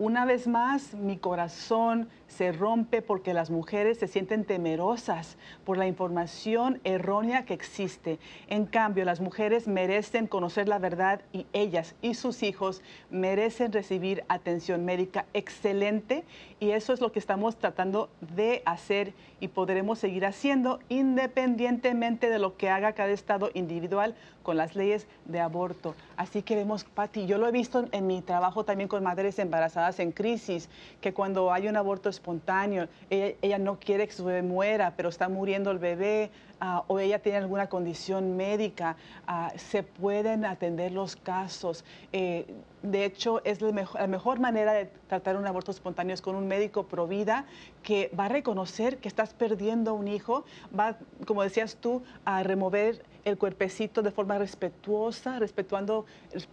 una 0.00 0.24
vez 0.24 0.48
más 0.48 0.94
mi 0.94 1.18
corazón 1.18 2.08
se 2.26 2.52
rompe 2.52 3.02
porque 3.02 3.34
las 3.34 3.50
mujeres 3.50 3.98
se 3.98 4.08
sienten 4.08 4.46
temerosas 4.46 5.36
por 5.66 5.76
la 5.76 5.86
información 5.86 6.80
errónea 6.84 7.44
que 7.44 7.52
existe. 7.52 8.18
En 8.48 8.64
cambio, 8.64 9.04
las 9.04 9.20
mujeres 9.20 9.68
merecen 9.68 10.26
conocer 10.26 10.68
la 10.68 10.78
verdad 10.78 11.20
y 11.34 11.46
ellas 11.52 11.96
y 12.00 12.14
sus 12.14 12.42
hijos 12.42 12.80
merecen 13.10 13.72
recibir 13.72 14.24
atención 14.28 14.86
médica 14.86 15.26
excelente 15.34 16.24
y 16.60 16.70
eso 16.70 16.94
es 16.94 17.02
lo 17.02 17.12
que 17.12 17.18
estamos 17.18 17.58
tratando 17.58 18.08
de 18.34 18.62
hacer 18.64 19.12
y 19.38 19.48
podremos 19.48 19.98
seguir 19.98 20.24
haciendo 20.24 20.80
independientemente 20.88 22.30
de 22.30 22.38
lo 22.38 22.56
que 22.56 22.70
haga 22.70 22.94
cada 22.94 23.10
estado 23.10 23.50
individual 23.52 24.14
con 24.42 24.56
las 24.56 24.74
leyes 24.74 25.06
de 25.24 25.40
aborto. 25.40 25.94
Así 26.16 26.42
que 26.42 26.56
vemos, 26.56 26.84
Patti, 26.84 27.26
yo 27.26 27.38
lo 27.38 27.46
he 27.46 27.52
visto 27.52 27.86
en 27.92 28.06
mi 28.06 28.22
trabajo 28.22 28.64
también 28.64 28.88
con 28.88 29.02
madres 29.02 29.38
embarazadas 29.38 30.00
en 30.00 30.12
crisis, 30.12 30.68
que 31.00 31.12
cuando 31.12 31.52
hay 31.52 31.68
un 31.68 31.76
aborto 31.76 32.08
espontáneo, 32.08 32.88
ella, 33.10 33.58
no 33.58 33.78
quiere 33.78 34.06
que 34.06 34.12
su 34.12 34.24
bebé 34.24 34.42
muera, 34.42 34.94
pero 34.96 35.08
está 35.08 35.28
muriendo 35.28 35.70
el 35.70 35.78
bebé, 35.78 36.30
ah, 36.60 36.84
o 36.88 36.98
ella 36.98 37.18
tiene 37.20 37.38
alguna 37.38 37.68
condición 37.68 38.36
médica, 38.36 38.96
ah, 39.26 39.52
se 39.56 39.82
pueden 39.82 40.44
atender 40.44 40.92
los 40.92 41.16
casos. 41.16 41.84
Eh, 42.12 42.46
de 42.82 43.04
hecho, 43.04 43.42
es 43.44 43.60
la 43.60 43.72
mejor, 43.72 44.00
la 44.00 44.06
mejor, 44.06 44.40
manera 44.40 44.72
de 44.72 44.86
tratar 45.06 45.36
un 45.36 45.46
aborto 45.46 45.70
espontáneo 45.70 46.14
es 46.14 46.22
con 46.22 46.34
un 46.34 46.48
médico 46.48 46.84
pro 46.84 47.06
vida 47.06 47.44
que 47.82 48.10
va 48.18 48.26
a 48.26 48.28
reconocer 48.28 48.98
que 48.98 49.08
estás 49.08 49.34
perdiendo 49.34 49.94
un 49.94 50.08
hijo, 50.08 50.44
va, 50.78 50.96
como 51.26 51.42
decías 51.42 51.76
tú, 51.76 52.02
a 52.24 52.42
remover 52.42 53.04
el 53.30 53.38
cuerpecito 53.38 54.02
de 54.02 54.10
forma 54.10 54.38
respetuosa, 54.38 55.38
respetando, 55.38 56.04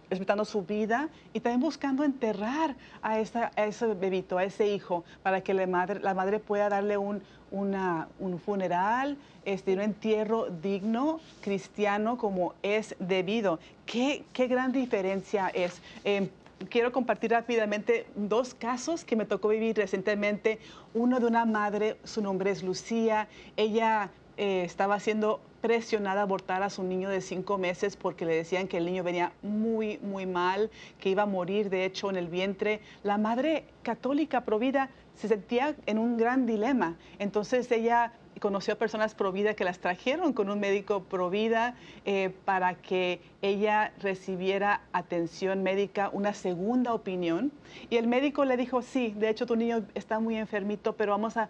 respetando 0.08 0.44
su 0.44 0.62
vida 0.62 1.08
y 1.32 1.40
también 1.40 1.60
buscando 1.60 2.04
enterrar 2.04 2.76
a, 3.02 3.14
a 3.14 3.66
ese 3.66 3.86
bebito, 3.94 4.38
a 4.38 4.44
ese 4.44 4.66
hijo, 4.66 5.04
para 5.22 5.42
que 5.42 5.54
la 5.54 5.66
madre, 5.66 6.00
la 6.00 6.14
madre 6.14 6.38
pueda 6.38 6.68
darle 6.68 6.96
un, 6.96 7.22
un 7.50 8.40
funeral, 8.44 9.16
este, 9.44 9.74
un 9.74 9.80
entierro 9.80 10.48
digno, 10.50 11.20
cristiano, 11.40 12.16
como 12.16 12.54
es 12.62 12.94
debido. 12.98 13.58
¿Qué, 13.86 14.24
qué 14.32 14.46
gran 14.46 14.72
diferencia 14.72 15.48
es? 15.48 15.80
Eh, 16.04 16.28
quiero 16.68 16.92
compartir 16.92 17.30
rápidamente 17.30 18.06
dos 18.16 18.54
casos 18.54 19.04
que 19.04 19.16
me 19.16 19.24
tocó 19.24 19.48
vivir 19.48 19.76
recientemente. 19.76 20.58
Uno 20.94 21.20
de 21.20 21.26
una 21.26 21.44
madre, 21.44 21.96
su 22.04 22.20
nombre 22.20 22.50
es 22.50 22.62
Lucía. 22.62 23.28
Ella 23.56 24.10
eh, 24.36 24.62
estaba 24.64 25.00
siendo 25.00 25.40
presionada 25.60 26.20
a 26.20 26.22
abortar 26.24 26.62
a 26.62 26.70
su 26.70 26.82
niño 26.82 27.08
de 27.10 27.20
cinco 27.20 27.58
meses 27.58 27.96
porque 27.96 28.24
le 28.24 28.34
decían 28.34 28.68
que 28.68 28.78
el 28.78 28.86
niño 28.86 29.02
venía 29.02 29.32
muy, 29.42 29.98
muy 29.98 30.26
mal, 30.26 30.70
que 31.00 31.10
iba 31.10 31.24
a 31.24 31.26
morir 31.26 31.70
de 31.70 31.84
hecho 31.84 32.10
en 32.10 32.16
el 32.16 32.28
vientre. 32.28 32.80
La 33.02 33.18
madre 33.18 33.64
católica 33.82 34.44
provida 34.44 34.90
se 35.18 35.28
sentía 35.28 35.74
en 35.86 35.98
un 35.98 36.16
gran 36.16 36.46
dilema. 36.46 36.96
Entonces 37.18 37.70
ella 37.72 38.12
conoció 38.38 38.74
a 38.74 38.76
personas 38.76 39.14
Provida 39.14 39.54
que 39.54 39.64
las 39.64 39.80
trajeron 39.80 40.32
con 40.32 40.48
un 40.48 40.60
médico 40.60 41.02
Provida 41.02 41.74
eh, 42.04 42.30
para 42.44 42.74
que 42.74 43.20
ella 43.42 43.92
recibiera 44.00 44.82
atención 44.92 45.64
médica, 45.64 46.10
una 46.12 46.34
segunda 46.34 46.94
opinión. 46.94 47.50
Y 47.90 47.96
el 47.96 48.06
médico 48.06 48.44
le 48.44 48.56
dijo, 48.56 48.80
sí, 48.82 49.12
de 49.16 49.28
hecho 49.28 49.44
tu 49.44 49.56
niño 49.56 49.84
está 49.94 50.20
muy 50.20 50.36
enfermito, 50.36 50.94
pero 50.94 51.12
vamos 51.12 51.36
a, 51.36 51.48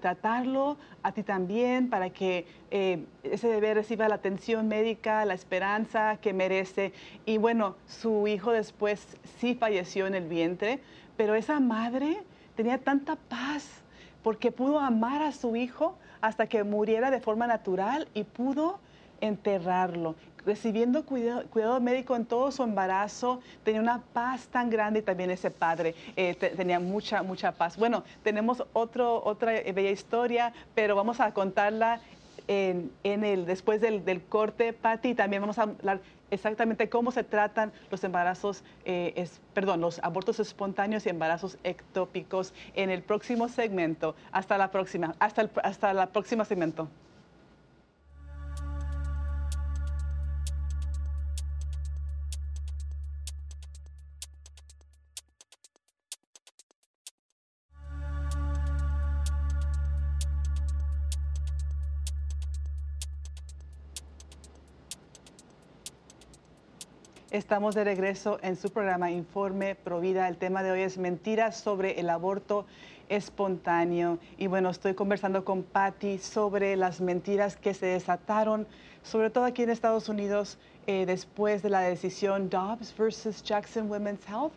tratarlo 0.00 0.76
a 1.02 1.12
ti 1.12 1.22
también 1.22 1.88
para 1.88 2.10
que 2.10 2.46
eh, 2.70 3.04
ese 3.22 3.48
bebé 3.48 3.74
reciba 3.74 4.08
la 4.08 4.16
atención 4.16 4.68
médica, 4.68 5.24
la 5.24 5.34
esperanza 5.34 6.18
que 6.20 6.32
merece. 6.34 6.92
Y 7.24 7.38
bueno, 7.38 7.76
su 7.86 8.26
hijo 8.28 8.52
después 8.52 9.16
sí 9.38 9.54
falleció 9.54 10.06
en 10.06 10.14
el 10.14 10.28
vientre, 10.28 10.80
pero 11.16 11.34
esa 11.34 11.58
madre 11.58 12.18
tenía 12.58 12.78
tanta 12.78 13.14
paz 13.14 13.68
porque 14.24 14.50
pudo 14.50 14.80
amar 14.80 15.22
a 15.22 15.30
su 15.30 15.54
hijo 15.54 15.96
hasta 16.20 16.48
que 16.48 16.64
muriera 16.64 17.08
de 17.12 17.20
forma 17.20 17.46
natural 17.46 18.08
y 18.14 18.24
pudo 18.24 18.80
enterrarlo, 19.20 20.16
recibiendo 20.44 21.04
cuidado, 21.04 21.80
médico 21.80 22.16
en 22.16 22.26
todo 22.26 22.50
su 22.50 22.64
embarazo, 22.64 23.40
tenía 23.62 23.80
una 23.80 24.00
paz 24.12 24.48
tan 24.48 24.70
grande 24.70 24.98
y 24.98 25.02
también 25.02 25.30
ese 25.30 25.52
padre 25.52 25.94
eh, 26.16 26.34
tenía 26.34 26.80
mucha, 26.80 27.22
mucha 27.22 27.52
paz. 27.52 27.76
Bueno, 27.76 28.02
tenemos 28.24 28.64
otro, 28.72 29.22
otra 29.24 29.52
bella 29.52 29.90
historia, 29.90 30.52
pero 30.74 30.96
vamos 30.96 31.20
a 31.20 31.32
contarla 31.32 32.00
en, 32.48 32.90
el, 33.24 33.46
después 33.46 33.80
del, 33.80 34.04
del 34.04 34.22
corte, 34.22 34.72
Patti, 34.72 35.14
también 35.14 35.42
vamos 35.42 35.58
a 35.58 35.62
hablar 35.62 36.00
exactamente 36.30 36.88
cómo 36.88 37.10
se 37.12 37.24
tratan 37.24 37.72
los 37.90 38.02
embarazos, 38.04 38.64
eh, 38.84 39.28
perdón, 39.54 39.80
los 39.80 39.98
abortos 40.02 40.40
espontáneos 40.40 41.06
y 41.06 41.10
embarazos 41.10 41.58
ectópicos 41.62 42.54
en 42.74 42.90
el 42.90 43.02
próximo 43.02 43.48
segmento. 43.48 44.14
Hasta 44.32 44.58
la 44.58 44.70
próxima, 44.70 45.14
hasta 45.18 45.42
el 45.42 45.50
hasta 45.62 45.92
la 45.92 46.06
próxima 46.06 46.44
segmento. 46.44 46.88
Estamos 67.38 67.76
de 67.76 67.84
regreso 67.84 68.40
en 68.42 68.56
su 68.56 68.70
programa 68.72 69.12
Informe 69.12 69.76
Provida. 69.76 70.26
El 70.26 70.38
tema 70.38 70.64
de 70.64 70.72
hoy 70.72 70.80
es 70.80 70.98
mentiras 70.98 71.56
sobre 71.56 72.00
el 72.00 72.10
aborto 72.10 72.66
espontáneo. 73.08 74.18
Y 74.38 74.48
bueno, 74.48 74.70
estoy 74.70 74.94
conversando 74.94 75.44
con 75.44 75.62
Patty 75.62 76.18
sobre 76.18 76.74
las 76.74 77.00
mentiras 77.00 77.54
que 77.54 77.74
se 77.74 77.86
desataron, 77.86 78.66
sobre 79.04 79.30
todo 79.30 79.44
aquí 79.44 79.62
en 79.62 79.70
Estados 79.70 80.08
Unidos, 80.08 80.58
eh, 80.88 81.06
después 81.06 81.62
de 81.62 81.70
la 81.70 81.82
decisión 81.82 82.50
Dobbs 82.50 82.92
versus 82.98 83.40
Jackson 83.44 83.88
Women's 83.88 84.28
Health, 84.28 84.52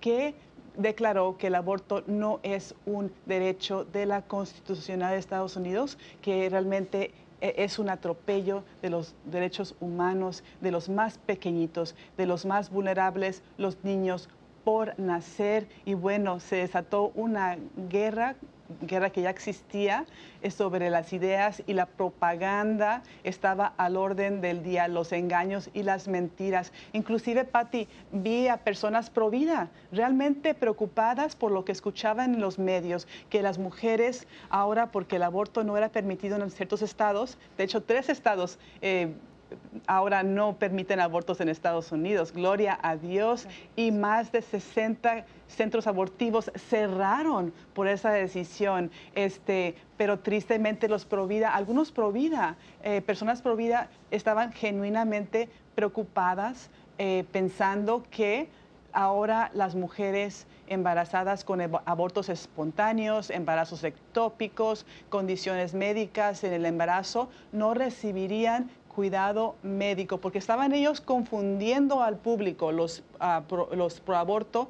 que 0.00 0.34
declaró 0.78 1.36
que 1.36 1.48
el 1.48 1.54
aborto 1.54 2.02
no 2.06 2.40
es 2.42 2.74
un 2.86 3.12
derecho 3.26 3.84
de 3.84 4.06
la 4.06 4.22
Constitucional 4.22 5.12
de 5.12 5.18
Estados 5.18 5.56
Unidos, 5.56 5.98
que 6.22 6.48
realmente 6.48 7.10
es 7.42 7.78
un 7.78 7.90
atropello 7.90 8.62
de 8.80 8.90
los 8.90 9.14
derechos 9.24 9.74
humanos 9.80 10.44
de 10.60 10.70
los 10.70 10.88
más 10.88 11.18
pequeñitos, 11.18 11.94
de 12.16 12.26
los 12.26 12.46
más 12.46 12.70
vulnerables, 12.70 13.42
los 13.58 13.82
niños 13.82 14.28
por 14.64 14.98
nacer. 14.98 15.68
Y 15.84 15.94
bueno, 15.94 16.40
se 16.40 16.56
desató 16.56 17.10
una 17.14 17.58
guerra 17.90 18.36
guerra 18.80 19.10
que 19.10 19.22
ya 19.22 19.30
existía 19.30 20.06
sobre 20.50 20.90
las 20.90 21.12
ideas 21.12 21.62
y 21.66 21.74
la 21.74 21.86
propaganda 21.86 23.02
estaba 23.22 23.72
al 23.76 23.96
orden 23.96 24.40
del 24.40 24.62
día, 24.62 24.88
los 24.88 25.12
engaños 25.12 25.70
y 25.72 25.82
las 25.82 26.08
mentiras. 26.08 26.72
Inclusive, 26.92 27.44
Patti, 27.44 27.88
vi 28.10 28.48
a 28.48 28.56
personas 28.58 29.10
pro 29.10 29.30
vida 29.30 29.70
realmente 29.92 30.54
preocupadas 30.54 31.36
por 31.36 31.52
lo 31.52 31.64
que 31.64 31.72
escuchaban 31.72 32.34
en 32.34 32.40
los 32.40 32.58
medios, 32.58 33.06
que 33.30 33.42
las 33.42 33.58
mujeres 33.58 34.26
ahora, 34.50 34.90
porque 34.90 35.16
el 35.16 35.22
aborto 35.22 35.64
no 35.64 35.76
era 35.76 35.88
permitido 35.88 36.36
en 36.36 36.50
ciertos 36.50 36.82
estados, 36.82 37.38
de 37.56 37.64
hecho 37.64 37.82
tres 37.82 38.08
estados 38.08 38.58
eh, 38.80 39.14
ahora 39.86 40.22
no 40.22 40.56
permiten 40.56 41.00
abortos 41.00 41.40
en 41.40 41.48
Estados 41.48 41.92
Unidos. 41.92 42.32
Gloria 42.32 42.78
a 42.82 42.96
Dios. 42.96 43.46
Y 43.76 43.90
más 43.90 44.32
de 44.32 44.42
60 44.42 45.24
centros 45.48 45.86
abortivos 45.86 46.50
cerraron 46.56 47.52
por 47.74 47.88
esa 47.88 48.10
decisión. 48.10 48.90
Este, 49.14 49.74
pero 49.96 50.18
tristemente 50.18 50.88
los 50.88 51.04
Provida, 51.04 51.54
algunos 51.54 51.92
Provida, 51.92 52.56
eh, 52.82 53.00
personas 53.00 53.42
Provida 53.42 53.88
estaban 54.10 54.52
genuinamente 54.52 55.48
preocupadas 55.74 56.70
eh, 56.98 57.24
pensando 57.32 58.04
que 58.10 58.48
ahora 58.92 59.50
las 59.54 59.74
mujeres 59.74 60.46
embarazadas 60.66 61.44
con 61.44 61.60
abortos 61.60 62.28
espontáneos, 62.28 63.30
embarazos 63.30 63.84
ectópicos, 63.84 64.86
condiciones 65.08 65.74
médicas 65.74 66.44
en 66.44 66.52
el 66.52 66.66
embarazo, 66.66 67.28
no 67.52 67.74
recibirían 67.74 68.70
cuidado 68.94 69.56
médico, 69.62 70.18
porque 70.18 70.38
estaban 70.38 70.72
ellos 70.72 71.00
confundiendo 71.00 72.02
al 72.02 72.16
público, 72.16 72.72
los, 72.72 73.02
uh, 73.20 73.42
pro, 73.42 73.68
los 73.74 74.00
proaborto, 74.00 74.68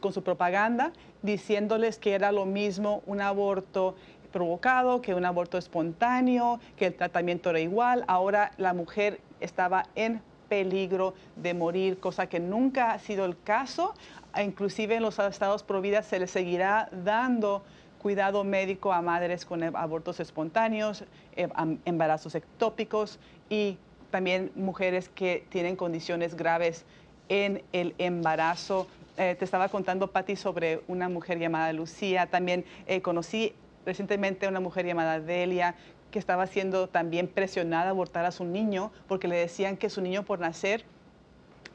con 0.00 0.12
su 0.12 0.22
propaganda, 0.22 0.92
diciéndoles 1.22 1.98
que 1.98 2.14
era 2.14 2.32
lo 2.32 2.46
mismo 2.46 3.02
un 3.06 3.20
aborto 3.20 3.94
provocado, 4.32 5.00
que 5.00 5.14
un 5.14 5.24
aborto 5.24 5.58
espontáneo, 5.58 6.60
que 6.76 6.86
el 6.86 6.94
tratamiento 6.94 7.50
era 7.50 7.60
igual. 7.60 8.04
Ahora 8.06 8.52
la 8.58 8.74
mujer 8.74 9.20
estaba 9.40 9.86
en 9.94 10.20
peligro 10.48 11.14
de 11.36 11.54
morir, 11.54 11.98
cosa 11.98 12.28
que 12.28 12.40
nunca 12.40 12.92
ha 12.92 12.98
sido 12.98 13.24
el 13.24 13.40
caso. 13.40 13.94
Inclusive 14.40 14.96
en 14.96 15.02
los 15.02 15.18
estados 15.18 15.62
providas 15.62 16.06
se 16.06 16.18
les 16.18 16.30
seguirá 16.30 16.88
dando 16.92 17.62
cuidado 18.00 18.44
médico 18.44 18.92
a 18.92 19.02
madres 19.02 19.44
con 19.44 19.62
abortos 19.62 20.20
espontáneos, 20.20 21.04
eh, 21.36 21.48
embarazos 21.84 22.34
ectópicos 22.34 23.18
y 23.48 23.78
también 24.10 24.50
mujeres 24.54 25.08
que 25.08 25.44
tienen 25.48 25.76
condiciones 25.76 26.36
graves 26.36 26.84
en 27.28 27.62
el 27.72 27.94
embarazo. 27.98 28.86
Eh, 29.16 29.34
te 29.38 29.44
estaba 29.44 29.68
contando, 29.68 30.10
Patti, 30.10 30.36
sobre 30.36 30.82
una 30.88 31.08
mujer 31.08 31.38
llamada 31.38 31.72
Lucía. 31.72 32.26
También 32.26 32.64
eh, 32.86 33.00
conocí 33.00 33.54
recientemente 33.84 34.46
a 34.46 34.48
una 34.48 34.60
mujer 34.60 34.86
llamada 34.86 35.20
Delia 35.20 35.74
que 36.10 36.18
estaba 36.18 36.46
siendo 36.46 36.88
también 36.88 37.28
presionada 37.28 37.86
a 37.86 37.90
abortar 37.90 38.24
a 38.24 38.30
su 38.30 38.44
niño 38.44 38.92
porque 39.08 39.28
le 39.28 39.36
decían 39.36 39.76
que 39.76 39.90
su 39.90 40.00
niño 40.00 40.24
por 40.24 40.38
nacer 40.38 40.84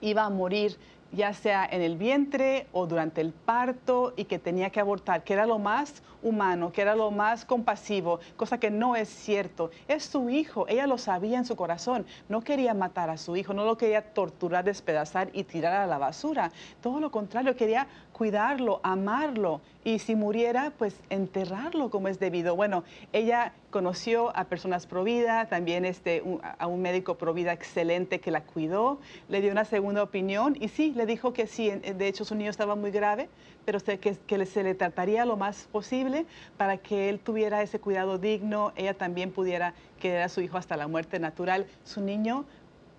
iba 0.01 0.23
a 0.23 0.29
morir 0.29 0.77
ya 1.11 1.33
sea 1.33 1.67
en 1.69 1.81
el 1.81 1.97
vientre 1.97 2.67
o 2.71 2.87
durante 2.87 3.21
el 3.21 3.33
parto 3.33 4.13
y 4.15 4.25
que 4.25 4.39
tenía 4.39 4.69
que 4.69 4.79
abortar, 4.79 5.23
que 5.23 5.33
era 5.33 5.45
lo 5.45 5.59
más 5.59 6.03
humano, 6.23 6.71
que 6.71 6.81
era 6.81 6.95
lo 6.95 7.11
más 7.11 7.45
compasivo, 7.45 8.19
cosa 8.37 8.59
que 8.59 8.69
no 8.69 8.95
es 8.95 9.09
cierto. 9.09 9.71
Es 9.87 10.05
su 10.05 10.29
hijo, 10.29 10.65
ella 10.67 10.87
lo 10.87 10.97
sabía 10.97 11.37
en 11.37 11.45
su 11.45 11.55
corazón, 11.55 12.05
no 12.29 12.41
quería 12.41 12.73
matar 12.73 13.09
a 13.09 13.17
su 13.17 13.35
hijo, 13.35 13.53
no 13.53 13.65
lo 13.65 13.77
quería 13.77 14.13
torturar, 14.13 14.63
despedazar 14.63 15.29
y 15.33 15.43
tirar 15.43 15.73
a 15.73 15.87
la 15.87 15.97
basura. 15.97 16.51
Todo 16.81 16.99
lo 16.99 17.11
contrario, 17.11 17.55
quería 17.55 17.87
cuidarlo, 18.21 18.81
amarlo 18.83 19.61
y 19.83 19.97
si 19.97 20.15
muriera, 20.15 20.73
pues 20.77 20.95
enterrarlo 21.09 21.89
como 21.89 22.07
es 22.07 22.19
debido. 22.19 22.55
Bueno, 22.55 22.83
ella 23.13 23.53
conoció 23.71 24.29
a 24.37 24.43
personas 24.43 24.85
pro 24.85 25.03
vida, 25.03 25.47
también 25.47 25.85
este, 25.85 26.21
a 26.59 26.67
un 26.67 26.83
médico 26.83 27.15
pro 27.15 27.33
vida 27.33 27.51
excelente 27.51 28.19
que 28.19 28.29
la 28.29 28.43
cuidó, 28.43 28.99
le 29.27 29.41
dio 29.41 29.51
una 29.51 29.65
segunda 29.65 30.03
opinión 30.03 30.55
y 30.59 30.67
sí, 30.67 30.93
le 30.95 31.07
dijo 31.07 31.33
que 31.33 31.47
sí, 31.47 31.71
de 31.71 32.07
hecho 32.07 32.23
su 32.23 32.35
niño 32.35 32.51
estaba 32.51 32.75
muy 32.75 32.91
grave, 32.91 33.27
pero 33.65 33.79
que, 33.79 33.97
que 33.97 34.45
se 34.45 34.61
le 34.61 34.75
trataría 34.75 35.25
lo 35.25 35.35
más 35.35 35.67
posible 35.71 36.27
para 36.57 36.77
que 36.77 37.09
él 37.09 37.17
tuviera 37.17 37.63
ese 37.63 37.79
cuidado 37.79 38.19
digno, 38.19 38.71
ella 38.75 38.93
también 38.93 39.31
pudiera 39.31 39.73
quedar 39.99 40.21
a 40.21 40.29
su 40.29 40.41
hijo 40.41 40.59
hasta 40.59 40.77
la 40.77 40.87
muerte 40.87 41.17
natural. 41.17 41.65
Su 41.85 42.01
niño 42.01 42.45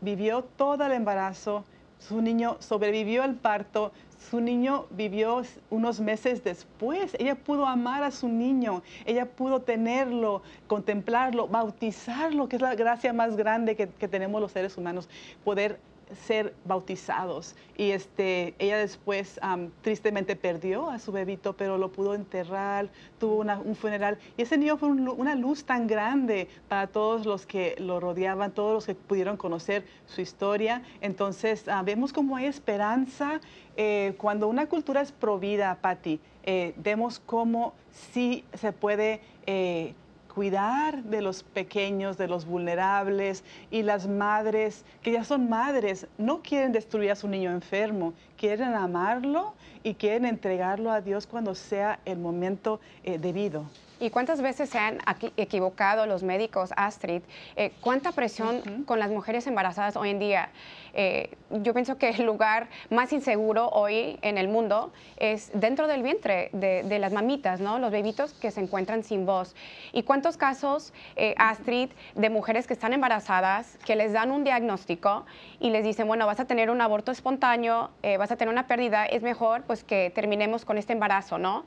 vivió 0.01 0.43
todo 0.43 0.85
el 0.85 0.91
embarazo, 0.91 1.65
su 2.09 2.21
niño 2.21 2.57
sobrevivió 2.61 3.23
al 3.23 3.35
parto, 3.35 3.93
su 4.31 4.41
niño 4.41 4.87
vivió 4.91 5.43
unos 5.71 6.01
meses 6.01 6.43
después. 6.43 7.15
Ella 7.19 7.35
pudo 7.35 7.67
amar 7.67 8.03
a 8.03 8.11
su 8.11 8.29
niño, 8.29 8.83
ella 9.05 9.27
pudo 9.27 9.61
tenerlo, 9.61 10.43
contemplarlo, 10.67 11.49
bautizarlo, 11.49 12.49
que 12.49 12.57
es 12.57 12.63
la 12.63 12.75
gracia 12.75 13.13
más 13.13 13.37
grande 13.37 13.77
que, 13.77 13.87
tenemos 13.87 14.41
los 14.41 14.53
seres 14.53 14.77
humanos, 14.77 15.09
poder 15.45 15.79
ser 16.15 16.55
bautizados. 16.65 17.55
Y 17.77 17.91
este, 17.91 18.55
ella 18.59 18.79
después 18.79 19.41
tristemente 19.81 20.37
perdió 20.37 20.91
a 20.91 20.99
su 20.99 21.13
bebito, 21.13 21.55
pero 21.55 21.79
lo 21.79 21.91
pudo 21.91 22.15
enterrar, 22.15 22.91
tuvo 23.19 23.45
un 23.65 23.75
funeral. 23.77 24.19
Y 24.37 24.43
ese 24.43 24.59
niño 24.59 24.77
fue 24.77 24.91
una 24.91 25.35
luz 25.35 25.65
tan 25.65 25.87
grande 25.87 26.49
para 26.69 26.87
todos 26.87 27.27
los 27.27 27.47
que 27.47 27.75
lo 27.79 28.01
rodeaban, 28.01 28.53
todos 28.53 28.75
los 28.75 28.87
que 28.87 28.95
pudieron 28.95 29.37
conocer 29.37 29.85
su 30.07 30.21
historia. 30.21 30.83
Entonces, 31.01 31.69
ah, 31.69 31.83
vemos 31.83 32.13
cómo 32.13 32.37
hay 32.37 32.47
esperanza 32.47 33.41
eh, 33.77 34.15
cuando 34.19 34.49
una 34.49 34.67
cultura 34.67 35.01
es 35.01 35.13
provida, 35.13 35.79
Patti. 35.81 36.21
Eh, 36.45 36.75
vemos 36.77 37.21
cómo 37.25 37.75
sí 38.13 38.45
se 38.55 38.73
puede... 38.73 39.21
Eh, 39.47 39.95
cuidar 40.35 41.03
de 41.05 41.21
los 41.21 41.43
pequeños, 41.43 42.17
de 42.17 42.27
los 42.27 42.47
vulnerables 42.47 43.45
y 43.71 43.83
las 43.83 44.09
madres, 44.09 44.85
que 45.03 45.13
ya 45.13 45.25
son 45.25 45.49
madres, 45.49 46.07
no 46.17 46.41
quieren 46.43 46.73
destruir 46.73 47.11
a 47.11 47.17
su 47.17 47.29
niño 47.29 47.51
enfermo, 47.51 48.15
quieren 48.39 48.75
amarlo 48.75 49.53
y 49.83 49.95
quieren 49.95 50.25
entregarlo 50.25 50.91
a 50.91 51.03
Dios 51.03 51.27
cuando 51.27 51.55
sea 51.55 52.01
el 52.07 52.19
momento 52.19 52.81
eh, 53.05 53.19
debido. 53.19 53.67
¿Y 54.03 54.11
cuántas 54.11 54.43
veces 54.43 54.69
se 54.69 54.81
han 54.81 54.99
equivocado 55.37 56.07
los 56.07 56.25
médicos, 56.25 56.73
Astrid? 56.77 57.23
Eh, 57.55 57.71
¿Cuánta 57.81 58.11
presión 58.11 58.83
con 58.85 58.99
las 58.99 59.11
mujeres 59.11 59.47
embarazadas 59.47 59.95
hoy 59.95 60.11
en 60.11 60.19
día? 60.19 60.49
Eh, 60.93 61.31
yo 61.63 61.73
pienso 61.73 61.99
que 61.99 62.09
el 62.09 62.25
lugar 62.25 62.67
más 62.91 63.13
inseguro 63.13 63.69
hoy 63.69 64.19
en 64.23 64.39
el 64.39 64.49
mundo 64.49 64.93
es 65.19 65.53
dentro 65.55 65.87
del 65.87 66.03
vientre 66.03 66.51
de, 66.53 66.99
las 66.99 67.13
mamitas, 67.13 67.61
¿no? 67.61 67.79
Los 67.79 67.93
bebitos 67.93 68.33
que 68.33 68.51
se 68.51 68.61
encuentran 68.61 69.05
sin 69.05 69.25
voz. 69.25 69.55
¿Y 69.93 70.03
cuántos 70.03 70.37
casos, 70.37 70.93
eh, 71.15 71.37
Astrid, 71.39 71.91
de 72.17 72.29
mujeres 72.29 72.67
que 72.67 72.73
están 72.73 72.93
embarazadas, 72.93 73.79
que 73.87 73.95
les 73.95 74.13
dan 74.13 74.33
un 74.33 74.43
diagnóstico 74.43 75.27
y 75.61 75.71
les 75.71 75.85
dicen, 75.85 76.09
bueno, 76.09 76.27
vas 76.27 76.41
a 76.41 76.45
tener 76.45 76.71
un 76.71 76.81
aborto 76.81 77.13
espontáneo, 77.13 77.91
vas 78.19 78.33
a 78.33 78.37
tener 78.37 78.53
una 78.53 78.67
pérdida, 78.67 79.07
es 79.07 79.23
mejor 79.23 79.63
pues 79.63 79.85
que 79.85 80.11
terminemos 80.13 80.65
con 80.65 80.77
este 80.77 80.93
embarazo, 80.93 81.39
¿no? 81.39 81.65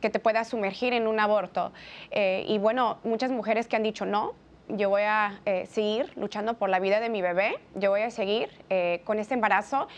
Que 0.00 0.10
te 0.10 0.18
pueda 0.18 0.44
sumergir 0.44 0.92
en 0.92 1.06
un 1.06 1.20
aborto. 1.20 1.72
Eh, 2.10 2.44
y 2.48 2.58
bueno, 2.58 2.98
muchas 3.04 3.30
mujeres 3.30 3.68
que 3.68 3.76
han 3.76 3.82
dicho 3.82 4.06
no, 4.06 4.34
yo 4.68 4.90
voy 4.90 5.02
a 5.02 5.40
eh, 5.46 5.66
seguir 5.66 6.12
luchando 6.16 6.54
por 6.54 6.68
la 6.68 6.78
vida 6.78 7.00
de 7.00 7.08
mi 7.08 7.22
bebé, 7.22 7.58
yo 7.74 7.90
voy 7.90 8.02
a 8.02 8.10
seguir 8.10 8.50
eh, 8.68 9.00
con 9.04 9.18
este 9.18 9.34
embarazo 9.34 9.88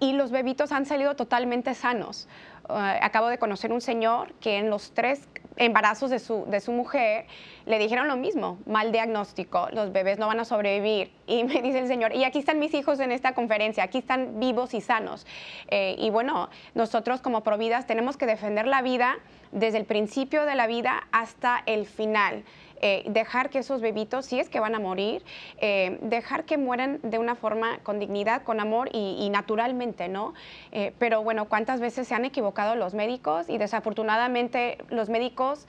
y 0.00 0.12
los 0.12 0.30
bebitos 0.30 0.72
han 0.72 0.84
salido 0.84 1.14
totalmente 1.16 1.74
sanos. 1.74 2.28
acabo 2.68 3.28
de 3.28 3.38
conocer 3.38 3.72
un 3.72 3.80
señor 3.80 4.32
que 4.40 4.58
en 4.58 4.68
los 4.68 4.92
tres 4.92 5.28
embarazos 5.56 6.10
de 6.10 6.18
su, 6.18 6.44
de 6.46 6.60
su 6.60 6.72
mujer 6.72 7.26
le 7.64 7.78
dijeron 7.78 8.08
lo 8.08 8.16
mismo, 8.16 8.58
mal 8.66 8.92
diagnóstico, 8.92 9.68
los 9.72 9.92
bebés 9.92 10.18
no 10.18 10.26
van 10.26 10.40
a 10.40 10.44
sobrevivir. 10.44 11.10
Y 11.28 11.42
me 11.42 11.60
dice 11.60 11.80
el 11.80 11.88
Señor, 11.88 12.14
y 12.14 12.22
aquí 12.22 12.38
están 12.38 12.60
mis 12.60 12.72
hijos 12.72 13.00
en 13.00 13.10
esta 13.10 13.34
conferencia, 13.34 13.82
aquí 13.82 13.98
están 13.98 14.38
vivos 14.38 14.74
y 14.74 14.80
sanos. 14.80 15.26
y 15.68 16.08
bueno, 16.10 16.50
nosotros 16.74 17.20
como 17.20 17.42
Providas 17.42 17.84
tenemos 17.88 18.16
que 18.16 18.26
defender 18.26 18.68
la 18.68 18.80
vida 18.80 19.16
desde 19.50 19.78
el 19.78 19.86
principio 19.86 20.44
de 20.44 20.54
la 20.54 20.68
vida 20.68 21.08
hasta 21.10 21.62
el 21.66 21.86
final. 21.86 22.44
Eh, 22.80 23.04
dejar 23.06 23.50
que 23.50 23.58
esos 23.58 23.80
bebitos, 23.80 24.26
si 24.26 24.38
es 24.38 24.48
que 24.48 24.60
van 24.60 24.74
a 24.74 24.78
morir, 24.78 25.24
eh, 25.58 25.98
dejar 26.02 26.44
que 26.44 26.58
mueran 26.58 27.00
de 27.02 27.18
una 27.18 27.34
forma 27.34 27.78
con 27.82 27.98
dignidad, 27.98 28.42
con 28.42 28.60
amor 28.60 28.90
y, 28.92 29.28
naturalmente, 29.30 30.08
¿no? 30.08 30.34
Eh, 30.72 30.92
pero 30.98 31.22
bueno, 31.22 31.48
¿cuántas 31.48 31.80
veces 31.80 32.08
se 32.08 32.14
han 32.14 32.24
equivocado 32.24 32.74
los 32.74 32.94
médicos? 32.94 33.48
Y 33.48 33.58
desafortunadamente 33.58 34.78
los 34.90 35.08
médicos 35.08 35.66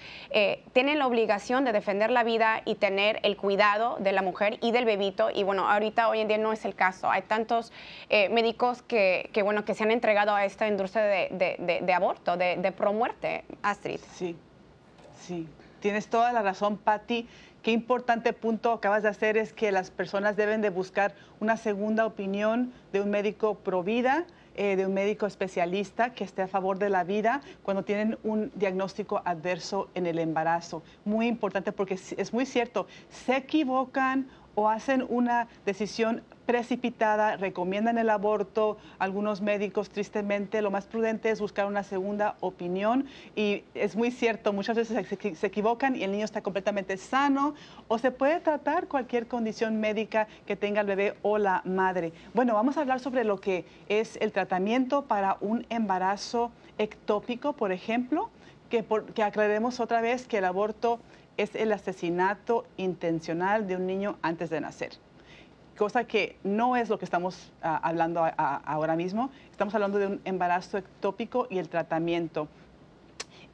tienen 0.74 1.00
la 1.00 1.08
obligación 1.08 1.66
de 1.66 1.72
defender 1.72 2.12
la 2.12 2.24
vida 2.24 2.62
y 2.66 2.76
tener 2.76 3.20
el 3.24 3.38
cuidado 3.38 3.98
de 4.00 4.12
la 4.12 4.22
mujer 4.22 4.58
y 4.62 4.72
del 4.72 4.86
bebito. 4.86 5.30
Y 5.34 5.44
bueno, 5.44 5.70
ahorita 5.70 6.10
hoy 6.10 6.20
en 6.20 6.28
día 6.28 6.38
no 6.38 6.54
es 6.54 6.66
el 6.66 6.76
caso. 6.76 7.10
Hay 7.10 7.24
tantos 7.24 7.72
médicos 8.10 8.82
que, 8.82 9.30
bueno, 9.44 9.66
que 9.66 9.74
se 9.74 9.84
han 9.84 9.92
entregado 9.92 10.36
a 10.36 10.46
esta 10.46 10.68
industria 10.68 11.04
de, 11.04 11.82
de 11.82 11.94
aborto, 11.94 12.38
de, 12.38 12.58
de 12.58 12.72
promuerte, 12.72 13.44
Astrid. 13.62 14.00
Sí, 14.14 14.36
sí. 15.20 15.48
Tienes 15.80 16.08
toda 16.08 16.32
la 16.34 16.42
razón, 16.42 16.78
Patti. 16.78 17.28
Qué 17.62 17.72
importante 17.72 18.34
punto 18.34 18.72
acabas 18.72 19.04
de 19.04 19.10
hacer 19.10 19.38
es 19.38 19.54
que 19.54 19.72
las 19.72 19.92
personas 19.92 20.36
deben 20.36 20.62
de 20.62 20.70
buscar 20.70 21.14
una 21.40 21.58
segunda 21.58 22.06
opinión 22.06 22.72
de 22.94 23.02
un 23.02 23.10
médico 23.10 23.56
pro 23.56 23.84
vida, 23.84 24.26
eh, 24.56 24.76
de 24.76 24.86
un 24.86 24.94
médico 24.94 25.26
especialista 25.26 26.14
que 26.14 26.24
esté 26.24 26.42
a 26.42 26.48
favor 26.48 26.80
de 26.80 26.90
la 26.90 27.04
vida 27.04 27.42
cuando 27.64 27.84
tienen 27.84 28.18
un 28.24 28.52
diagnóstico 28.56 29.22
adverso 29.26 29.90
en 29.94 30.08
el 30.08 30.18
embarazo. 30.18 30.82
Muy 31.06 31.28
importante 31.28 31.72
porque 31.72 31.96
es 31.96 32.34
muy 32.34 32.46
cierto, 32.46 32.88
se 33.10 33.36
equivocan 33.36 34.28
o 34.60 34.70
hacen 34.70 35.06
una 35.08 35.48
decisión 35.68 36.24
precipitada, 36.48 37.38
recomiendan 37.38 38.00
el 38.00 38.10
aborto. 38.10 38.78
Algunos 38.98 39.40
médicos, 39.40 39.92
tristemente, 39.92 40.64
lo 40.64 40.72
más 40.72 40.88
prudente 40.88 41.30
es 41.30 41.40
buscar 41.40 41.68
una 41.68 41.84
segunda 41.84 42.38
opinión. 42.40 43.06
Y 43.36 43.64
es 43.76 43.96
muy 43.96 44.10
cierto, 44.10 44.54
muchas 44.54 44.76
veces 44.76 45.08
se, 45.08 45.46
equivocan 45.46 45.96
y 45.96 46.04
el 46.04 46.12
niño 46.12 46.26
está 46.26 46.42
completamente 46.42 46.98
sano 46.98 47.54
o 47.88 48.00
se 48.00 48.10
puede 48.10 48.40
tratar 48.40 48.88
cualquier 48.88 49.28
condición 49.28 49.80
médica 49.80 50.28
que 50.48 50.56
tenga 50.56 50.82
el 50.82 50.88
bebé 50.88 51.14
o 51.22 51.38
la 51.38 51.62
madre. 51.64 52.12
Bueno, 52.34 52.56
vamos 52.56 52.78
a 52.78 52.82
hablar 52.82 53.00
sobre 53.00 53.26
lo 53.26 53.40
que 53.40 53.64
es 53.90 54.18
el 54.22 54.32
tratamiento 54.32 55.04
para 55.04 55.38
un 55.40 55.68
embarazo 55.70 56.52
ectópico, 56.80 57.54
por 57.54 57.72
ejemplo, 57.72 58.32
que, 58.72 58.84
que 59.14 59.22
aclaremos 59.22 59.80
otra 59.80 60.02
vez 60.02 60.28
que 60.28 60.40
el 60.40 60.46
aborto 60.46 61.00
es 61.38 61.56
el 61.56 61.72
asesinato 61.72 62.66
intencional 62.78 63.68
de 63.68 63.76
un 63.76 63.88
niño 63.88 64.18
antes 64.22 64.50
de 64.50 64.62
nacer 64.62 64.92
cosa 65.78 66.04
que 66.04 66.36
no 66.44 66.76
es 66.76 66.90
lo 66.90 66.98
que 66.98 67.06
estamos 67.06 67.54
ah, 67.62 67.80
hablando 67.82 68.26
ahora 68.36 68.96
mismo. 68.98 69.30
Estamos 69.52 69.74
hablando 69.76 70.00
de 70.00 70.08
un 70.08 70.22
embarazo 70.26 70.78
ectópico 70.78 71.48
y 71.50 71.60
el 71.60 71.70
tratamiento. 71.70 72.50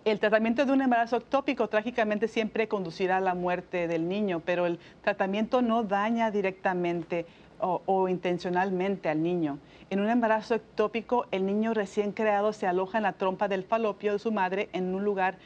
El 0.05 0.19
tratamiento 0.19 0.65
de 0.65 0.71
un 0.71 0.81
embarazo 0.81 1.17
ectópico 1.17 1.67
trágicamente 1.67 2.27
siempre 2.27 2.67
conducirá 2.67 3.17
a 3.17 3.21
la 3.21 3.35
muerte 3.35 3.87
del 3.87 4.09
niño, 4.09 4.41
pero 4.43 4.65
el 4.65 4.79
tratamiento 5.01 5.61
no 5.61 5.83
daña 5.83 6.31
directamente 6.31 7.25
o, 7.59 8.09
intencionalmente 8.09 9.07
al 9.07 9.23
niño. 9.23 9.59
En 9.89 10.01
un 10.01 10.09
embarazo 10.09 10.55
ectópico, 10.55 11.27
el 11.31 11.45
niño 11.45 11.73
recién 11.73 12.11
creado 12.11 12.51
se 12.51 12.67
aloja 12.67 12.97
en 12.97 13.03
la 13.03 13.13
trompa 13.13 13.47
del 13.47 13.63
falopio 13.63 14.11
de 14.11 14.19
su 14.19 14.33
madre 14.33 14.67
en 14.73 14.93
un 14.93 15.05
lugar, 15.05 15.37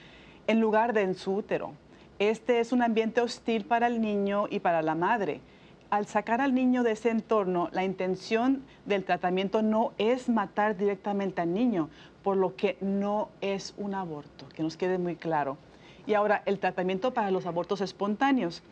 en 0.47 0.60
lugar 0.60 0.93
de 0.93 1.04
en 1.04 1.13
su 1.13 1.36
útero. 1.36 1.73
Este 2.19 2.60
es 2.60 2.71
un 2.71 2.82
ambiente 2.82 3.21
hostil 3.21 3.65
para 3.65 3.88
el 3.88 4.01
niño 4.01 4.45
y 4.49 4.60
para 4.60 4.82
la 4.82 4.95
madre 4.95 5.41
al 5.89 6.06
sacar 6.06 6.41
al 6.41 6.53
niño 6.53 6.84
de 6.84 6.91
ese 6.91 7.10
entorno, 7.10 7.69
la 7.71 7.84
intención 7.84 8.63
del 8.86 9.03
tratamiento 9.03 9.62
no 9.62 9.93
es 9.97 10.30
matar 10.30 10.77
directamente 10.77 11.41
al 11.41 11.53
niño, 11.53 11.89
por 12.23 12.38
lo 12.38 12.56
que 12.56 12.77
no 12.82 13.30
es 13.41 13.73
un 13.77 13.93
aborto, 13.93 14.47
que 14.49 14.63
nos 14.63 14.75
quede 14.75 14.97
muy 14.97 15.15
claro. 15.15 15.58
Y 16.06 16.13
ahora, 16.13 16.41
el 16.45 16.60
tratamiento 16.60 17.13
para 17.13 17.32
los 17.32 17.45
abortos 17.45 17.82
espontáneos. 17.82 18.63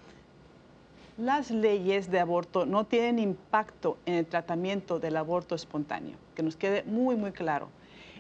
Las 1.17 1.51
leyes 1.51 2.12
de 2.12 2.19
aborto 2.19 2.65
no 2.65 2.86
tienen 2.86 3.19
impacto 3.19 3.97
en 4.05 4.15
el 4.15 4.25
tratamiento 4.25 4.99
del 4.99 5.15
aborto 5.15 5.55
espontáneo, 5.55 6.17
que 6.36 6.43
nos 6.43 6.58
quede 6.58 6.84
muy, 6.84 7.15
muy 7.15 7.31
claro. 7.31 7.69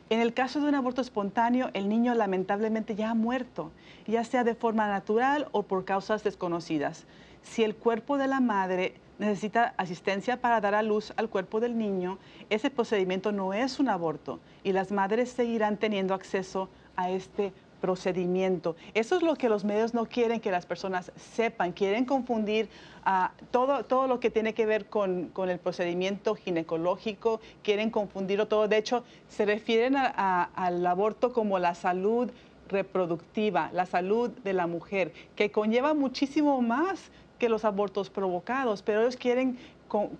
En 0.09 0.19
el 0.19 0.35
caso 0.35 0.61
de 0.61 0.67
un 0.67 0.75
aborto 0.75 1.01
espontáneo, 1.01 1.71
el 1.73 1.89
niño 1.89 2.13
lamentablemente 2.13 2.95
ya 2.95 3.09
ha 3.09 3.15
muerto, 3.15 3.71
ya 4.05 4.23
sea 4.23 4.43
de 4.43 4.53
forma 4.53 4.87
natural 4.87 5.47
o 5.51 5.63
por 5.63 5.83
causas 5.83 6.23
desconocidas. 6.23 7.05
Si 7.41 7.63
el 7.63 7.75
cuerpo 7.75 8.19
de 8.19 8.27
la 8.27 8.39
madre 8.39 8.93
necesita 9.17 9.73
asistencia 9.77 10.41
para 10.41 10.61
dar 10.61 10.75
a 10.75 10.83
luz 10.83 11.11
al 11.17 11.29
cuerpo 11.29 11.59
del 11.59 11.77
niño, 11.77 12.19
ese 12.51 12.69
procedimiento 12.69 13.31
no 13.31 13.53
es 13.53 13.79
un 13.79 13.89
aborto 13.89 14.39
y 14.63 14.73
las 14.73 14.91
madres 14.91 15.31
seguirán 15.31 15.77
teniendo 15.77 16.13
acceso 16.13 16.69
a 16.95 17.09
este 17.09 17.51
procedimiento. 17.85 18.75
Eso 18.95 19.15
es 19.15 19.21
lo 19.21 19.35
que 19.35 19.47
los 19.47 19.63
medios 19.63 19.93
no 19.93 20.07
quieren 20.07 20.39
que 20.39 20.49
las 20.49 20.65
personas 20.65 21.11
sepan, 21.35 21.71
quieren 21.71 22.03
confundir 22.05 22.67
a 23.05 23.31
todo, 23.51 23.85
todo 23.85 24.07
lo 24.07 24.19
que 24.19 24.31
tiene 24.31 24.55
que 24.55 24.65
ver 24.65 24.87
con, 24.87 25.31
el 25.37 25.59
procedimiento 25.59 26.33
ginecológico, 26.33 27.41
quieren 27.61 27.91
confundirlo 27.91 28.47
todo. 28.47 28.67
De 28.67 28.77
hecho, 28.77 29.03
se 29.29 29.45
refieren 29.45 29.95
al 29.95 30.83
aborto 30.87 31.31
como 31.31 31.59
la 31.59 31.75
salud 31.75 32.31
reproductiva, 32.69 33.69
la 33.71 33.85
salud 33.85 34.31
de 34.43 34.53
la 34.53 34.65
mujer, 34.65 35.13
que 35.35 35.51
conlleva 35.51 35.93
muchísimo 35.93 36.63
más 36.63 37.11
que 37.37 37.49
los 37.49 37.65
abortos 37.65 38.09
provocados, 38.09 38.81
pero 38.81 39.01
ellos 39.01 39.15
quieren 39.15 39.59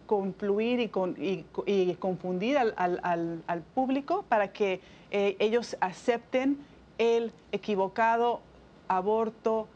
confluir 0.05 0.79
y, 0.79 1.93
confundir 1.95 2.59
al, 2.59 3.63
público 3.73 4.23
para 4.29 4.49
que 4.49 4.81
eh, 5.09 5.35
ellos 5.39 5.75
acepten 5.79 6.59
el 6.97 7.31
equivocado 7.51 8.41
aborto 8.87 9.67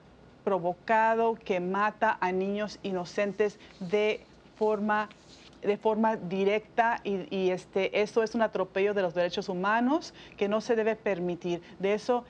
provocado 0.43 1.35
que 1.35 1.59
mata 1.59 2.17
a 2.21 2.31
niños 2.31 2.79
inocentes 2.83 3.59
de 3.79 4.25
forma 4.57 5.09
de 5.61 5.77
forma 5.77 6.15
directa 6.15 7.01
y, 7.03 7.49
este, 7.49 8.01
eso 8.01 8.23
es 8.23 8.33
un 8.33 8.41
atropello 8.41 8.93
de 8.93 9.01
los 9.01 9.13
derechos 9.13 9.49
humanos 9.49 10.13
que 10.37 10.47
no 10.47 10.61
se 10.61 10.77
debe 10.77 10.95
permitir. 10.95 11.61
De 11.79 11.93
eso 11.93 12.23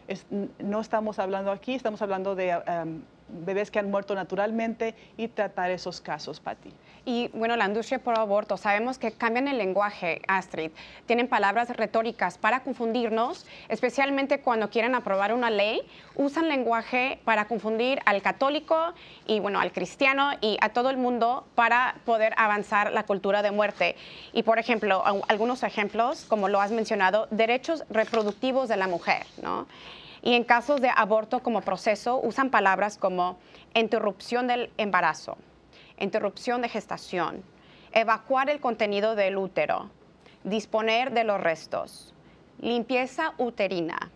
no 0.57 0.81
estamos 0.81 1.19
hablando 1.19 1.51
aquí, 1.51 1.75
estamos 1.75 2.01
hablando 2.01 2.33
de 2.33 2.59
bebés 3.31 3.71
que 3.71 3.79
han 3.79 3.89
muerto 3.89 4.15
naturalmente 4.15 4.95
y 5.17 5.27
tratar 5.27 5.71
esos 5.71 6.01
casos, 6.01 6.39
Patti. 6.39 6.71
Y 7.05 7.29
bueno, 7.33 7.55
la 7.55 7.65
industria 7.65 7.99
por 7.99 8.17
aborto, 8.19 8.57
sabemos 8.57 8.97
que 8.97 9.11
cambian 9.11 9.47
el 9.47 9.57
lenguaje, 9.57 10.21
Astrid. 10.27 10.71
Tienen 11.05 11.27
palabras 11.27 11.69
retóricas 11.75 12.37
para 12.37 12.61
confundirnos, 12.61 13.45
especialmente 13.67 14.41
cuando 14.41 14.69
quieren 14.69 14.95
aprobar 14.95 15.33
una 15.33 15.49
ley, 15.49 15.81
usan 16.15 16.49
lenguaje 16.49 17.19
para 17.25 17.47
confundir 17.47 17.99
al 18.05 18.21
católico 18.21 18.93
y 19.25 19.39
bueno, 19.39 19.59
al 19.59 19.71
cristiano 19.71 20.31
y 20.41 20.57
a 20.61 20.69
todo 20.69 20.89
el 20.89 20.97
mundo 20.97 21.47
para 21.55 21.95
poder 22.05 22.33
avanzar 22.37 22.91
la 22.91 23.03
cultura 23.03 23.41
de 23.41 23.51
muerte. 23.51 23.95
Y 24.33 24.43
por 24.43 24.59
ejemplo, 24.59 25.03
algunos 25.27 25.63
ejemplos, 25.63 26.25
como 26.25 26.49
lo 26.49 26.61
has 26.61 26.71
mencionado, 26.71 27.27
derechos 27.31 27.85
reproductivos 27.89 28.69
de 28.69 28.77
la 28.77 28.87
mujer, 28.87 29.25
¿no? 29.41 29.67
Y 30.21 30.33
en 30.33 30.43
casos 30.43 30.81
de 30.81 30.89
aborto 30.93 31.41
como 31.41 31.61
proceso 31.61 32.19
usan 32.21 32.49
palabras 32.49 32.97
como 32.97 33.37
interrupción 33.73 34.47
del 34.47 34.71
embarazo, 34.77 35.37
interrupción 35.97 36.61
de 36.61 36.69
gestación, 36.69 37.43
evacuar 37.93 38.49
el 38.49 38.59
contenido 38.59 39.15
del 39.15 39.37
útero, 39.37 39.89
disponer 40.43 41.11
de 41.11 41.23
los 41.23 41.39
restos, 41.39 42.13
limpieza 42.59 43.33
uterina, 43.37 44.11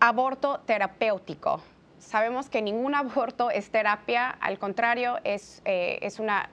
aborto 0.00 0.60
terapéutico. 0.66 1.62
Sabemos 1.98 2.48
que 2.48 2.62
ningún 2.62 2.94
aborto 2.94 3.50
es 3.50 3.70
terapia, 3.70 4.30
al 4.30 4.58
contrario, 4.58 5.18
es, 5.24 5.62
eh, 5.64 5.98
es, 6.02 6.18
una, 6.18 6.48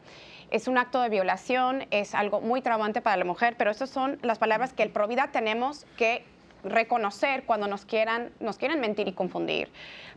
es 0.49 0.67
un 0.67 0.77
acto 0.77 1.01
de 1.01 1.09
violación, 1.09 1.85
es 1.91 2.15
algo 2.15 2.41
muy 2.41 2.61
traumante 2.61 3.01
para 3.01 3.17
la 3.17 3.25
mujer, 3.25 3.55
pero 3.57 3.71
estas 3.71 3.89
son 3.89 4.19
las 4.21 4.39
palabras 4.39 4.73
que 4.73 4.83
el 4.83 4.89
Provida 4.89 5.29
tenemos 5.31 5.85
que 5.97 6.25
reconocer 6.63 7.43
cuando 7.45 7.67
nos 7.67 7.85
quieran, 7.85 8.31
nos 8.39 8.57
quieren 8.57 8.79
mentir 8.79 9.07
y 9.07 9.13
confundir, 9.13 9.69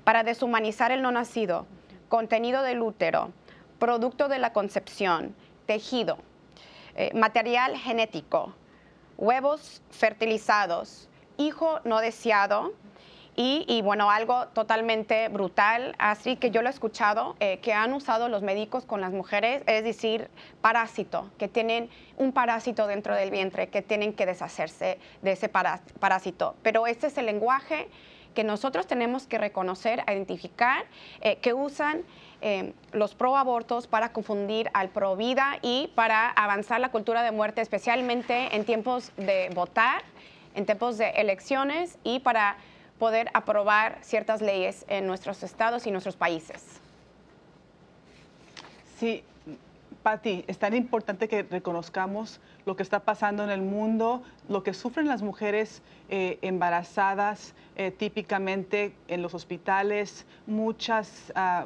para 0.05 0.23
deshumanizar 0.23 0.93
el 0.93 1.03
no 1.03 1.11
nacido, 1.11 1.67
contenido 2.09 2.63
del 2.63 2.83
útero, 2.83 3.33
producto 3.79 4.29
de 4.29 4.39
la 4.39 4.53
concepción, 4.53 5.35
tejido, 5.67 6.19
eh, 6.97 7.11
material 7.15 7.77
genético, 7.77 8.55
huevos 9.17 9.83
fertilizados, 9.91 11.09
hijo 11.37 11.81
no 11.85 12.01
deseado, 12.01 12.73
y, 13.37 13.83
bueno, 13.83 14.11
algo 14.11 14.47
totalmente 14.49 15.29
brutal, 15.29 15.97
así 15.99 16.37
que 16.37 16.51
yo 16.51 16.63
lo 16.63 16.69
he 16.69 16.73
escuchado, 16.73 17.35
eh, 17.41 17.59
que 17.59 17.73
han 17.73 17.93
usado 17.93 18.29
los 18.29 18.43
médicos 18.43 18.85
con 18.85 19.01
las 19.01 19.13
mujeres, 19.13 19.63
es 19.67 19.83
decir, 19.83 20.29
parásito, 20.61 21.31
que 21.37 21.49
tienen 21.49 21.91
un 22.17 22.33
parásito 22.33 22.87
dentro 22.87 23.15
del 23.15 23.31
vientre, 23.31 23.69
que 23.69 23.83
tienen 23.83 24.13
que 24.13 24.27
deshacerse 24.27 24.99
de 25.23 25.33
ese 25.33 25.49
parásito. 25.49 26.55
Pero 26.63 26.87
este 26.87 27.09
es 27.09 27.19
el 27.19 27.27
lenguaje 27.27 27.89
que 28.35 28.45
nosotros 28.45 28.87
tenemos 28.87 29.27
que 29.27 29.39
reconocer, 29.39 30.05
identificar, 30.09 30.85
eh, 31.21 31.37
que 31.37 31.55
usan 31.55 32.03
eh, 32.41 32.73
los 32.93 33.15
pro-abortos 33.15 33.87
para 33.87 34.13
confundir 34.13 34.71
al 34.75 34.91
pro-vida 34.91 35.59
y 35.63 35.91
para 35.95 36.31
avanzar 36.31 36.81
la 36.81 36.91
cultura 36.91 37.23
de 37.23 37.31
muerte, 37.31 37.63
especialmente 37.63 38.55
en 38.55 38.65
tiempos 38.65 39.13
de 39.17 39.51
votar, 39.55 40.03
en 40.55 40.67
tiempos 40.67 40.99
de 40.99 41.11
elecciones 41.11 41.99
y 42.05 42.21
para 42.21 42.57
poder 42.99 43.31
aprobar 43.35 43.99
ciertas 44.03 44.41
leyes 44.41 44.85
en 44.89 45.07
nuestros 45.07 45.43
estados 45.43 45.87
y 45.87 45.91
nuestros 45.91 46.17
países. 46.17 46.81
Sí, 48.99 49.25
Patti, 50.05 50.45
es 50.47 50.59
tan 50.59 50.75
importante 50.75 51.29
que 51.29 51.43
reconozcamos 51.45 52.39
lo 52.67 52.77
que 52.77 52.83
está 52.83 53.01
pasando 53.01 53.43
en 53.43 53.51
el 53.51 53.63
mundo, 53.63 54.23
lo 54.51 54.63
que 54.63 54.75
sufren 54.75 55.09
las 55.09 55.23
mujeres 55.23 55.83
eh, 56.11 56.39
embarazadas 56.43 57.55
eh, 57.77 57.91
típicamente 57.91 58.93
en 59.09 59.23
los 59.23 59.33
hospitales, 59.33 60.27
muchas, 60.47 61.33
ah, 61.35 61.65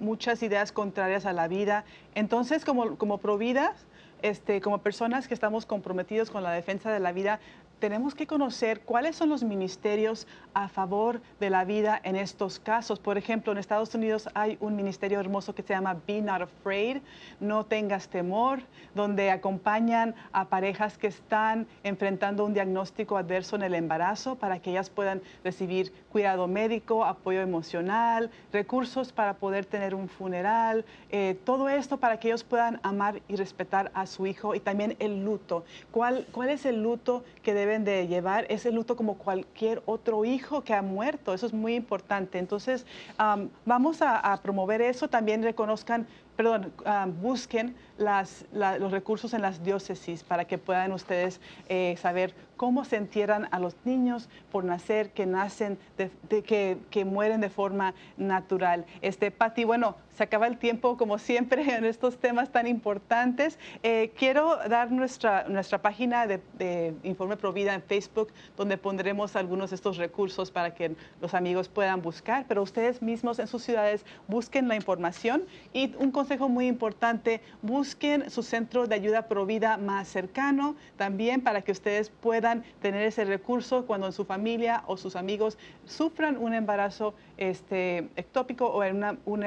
muchas 0.00 0.42
ideas 0.42 0.70
contrarias 0.70 1.24
a 1.24 1.32
la 1.32 1.48
vida. 1.48 1.84
Entonces, 2.14 2.64
como, 2.66 2.96
como 2.96 3.18
providas, 3.18 3.86
este, 4.20 4.60
como 4.60 4.78
personas 4.78 5.26
que 5.26 5.34
estamos 5.34 5.64
comprometidos 5.64 6.30
con 6.30 6.42
la 6.42 6.50
defensa 6.50 6.92
de 6.92 7.00
la 7.00 7.12
vida, 7.12 7.40
tenemos 7.78 8.14
que 8.14 8.26
conocer 8.26 8.80
cuáles 8.80 9.16
son 9.16 9.28
los 9.28 9.42
ministerios 9.42 10.26
a 10.54 10.68
favor 10.68 11.20
de 11.40 11.50
la 11.50 11.64
vida 11.64 12.00
en 12.02 12.16
estos 12.16 12.58
casos. 12.58 12.98
Por 12.98 13.18
ejemplo, 13.18 13.52
en 13.52 13.58
Estados 13.58 13.94
Unidos 13.94 14.28
hay 14.34 14.58
un 14.60 14.76
ministerio 14.76 15.20
hermoso 15.20 15.54
que 15.54 15.62
se 15.62 15.74
llama 15.74 15.96
Be 16.06 16.20
Not 16.20 16.42
Afraid, 16.42 16.98
no 17.40 17.64
tengas 17.64 18.08
temor, 18.08 18.60
donde 18.94 19.30
acompañan 19.30 20.14
a 20.32 20.46
parejas 20.46 20.98
que 20.98 21.06
están 21.06 21.66
enfrentando 21.84 22.44
un 22.44 22.54
diagnóstico 22.54 23.16
adverso 23.16 23.56
en 23.56 23.62
el 23.62 23.74
embarazo 23.74 24.36
para 24.36 24.60
que 24.60 24.70
ellas 24.70 24.90
puedan 24.90 25.22
recibir 25.44 25.92
cuidado 26.10 26.48
médico, 26.48 27.04
apoyo 27.04 27.40
emocional, 27.40 28.30
recursos 28.52 29.12
para 29.12 29.34
poder 29.34 29.66
tener 29.66 29.94
un 29.94 30.08
funeral, 30.08 30.84
eh, 31.10 31.38
todo 31.44 31.68
esto 31.68 31.98
para 31.98 32.18
que 32.18 32.28
ellos 32.28 32.44
puedan 32.44 32.80
amar 32.82 33.20
y 33.28 33.36
respetar 33.36 33.90
a 33.94 34.06
su 34.06 34.26
hijo 34.26 34.54
y 34.54 34.60
también 34.60 34.96
el 34.98 35.24
luto. 35.24 35.64
¿Cuál, 35.90 36.26
es 36.48 36.64
el 36.64 36.82
luto 36.82 37.24
que 37.42 37.52
debe 37.52 37.67
deben 37.68 37.84
de 37.84 38.06
llevar 38.06 38.46
ese 38.48 38.72
luto 38.72 38.96
como 38.96 39.18
cualquier 39.18 39.82
otro 39.84 40.24
hijo 40.24 40.64
que 40.64 40.72
ha 40.72 40.80
muerto. 40.82 41.34
Eso 41.34 41.46
es 41.46 41.52
muy 41.52 41.74
importante. 41.74 42.38
Entonces, 42.38 42.86
vamos 43.64 44.00
a, 44.00 44.40
promover 44.42 44.80
eso. 44.80 45.08
También 45.08 45.42
reconozcan 45.42 46.06
perdón, 46.38 46.72
ah, 46.84 47.08
busquen 47.20 47.74
las, 47.96 48.46
los 48.52 48.92
recursos 48.92 49.34
en 49.34 49.42
las 49.42 49.64
diócesis 49.64 50.22
para 50.22 50.44
que 50.44 50.56
puedan 50.56 50.92
ustedes 50.92 51.40
eh, 51.68 51.96
saber 52.00 52.32
cómo 52.56 52.84
se 52.84 52.96
entierran 52.96 53.48
a 53.50 53.58
los 53.58 53.74
niños 53.84 54.28
por 54.52 54.64
nacer, 54.64 55.10
que 55.10 55.26
nacen, 55.26 55.78
que, 56.28 56.78
que, 56.90 57.04
mueren 57.04 57.40
de 57.40 57.50
forma 57.50 57.94
natural. 58.16 58.84
Este, 59.00 59.30
Pati, 59.30 59.64
bueno, 59.64 59.96
se 60.16 60.24
acaba 60.24 60.48
el 60.48 60.58
tiempo 60.58 60.96
como 60.96 61.18
siempre 61.18 61.62
en 61.76 61.84
estos 61.84 62.18
temas 62.18 62.50
tan 62.50 62.66
importantes. 62.66 63.58
Eh, 63.82 64.12
quiero 64.16 64.56
dar 64.68 64.90
nuestra, 64.90 65.44
nuestra 65.48 65.82
página 65.82 66.26
de, 66.26 66.40
de 66.56 66.94
Informe 67.04 67.36
Provida 67.36 67.74
en 67.74 67.82
Facebook, 67.82 68.28
donde 68.56 68.76
pondremos 68.76 69.36
algunos 69.36 69.70
de 69.70 69.76
estos 69.76 69.96
recursos 69.96 70.50
para 70.50 70.74
que 70.74 70.94
los 71.20 71.34
amigos 71.34 71.68
puedan 71.68 72.02
buscar, 72.02 72.44
pero 72.48 72.62
ustedes 72.62 73.02
mismos 73.02 73.38
en 73.38 73.46
sus 73.46 73.62
ciudades 73.62 74.04
busquen 74.26 74.66
la 74.66 74.74
información 74.74 75.44
y 75.72 75.94
un 75.98 76.10
consejo 76.10 76.27
muy 76.36 76.66
importante, 76.66 77.40
busquen 77.62 78.30
su 78.30 78.42
centro 78.42 78.86
de 78.86 78.94
ayuda 78.94 79.28
provida 79.28 79.78
más 79.78 80.08
cercano 80.08 80.76
también 80.96 81.40
para 81.40 81.62
que 81.62 81.72
ustedes 81.72 82.10
puedan 82.10 82.64
tener 82.82 83.02
ese 83.02 83.24
recurso 83.24 83.86
cuando 83.86 84.08
en 84.08 84.12
su 84.12 84.26
familia 84.26 84.82
o 84.86 84.98
sus 84.98 85.16
amigos 85.16 85.56
sufran 85.86 86.36
un 86.36 86.52
embarazo 86.52 87.14
este, 87.38 88.08
ectópico 88.16 88.66
o 88.66 88.82
un 89.24 89.44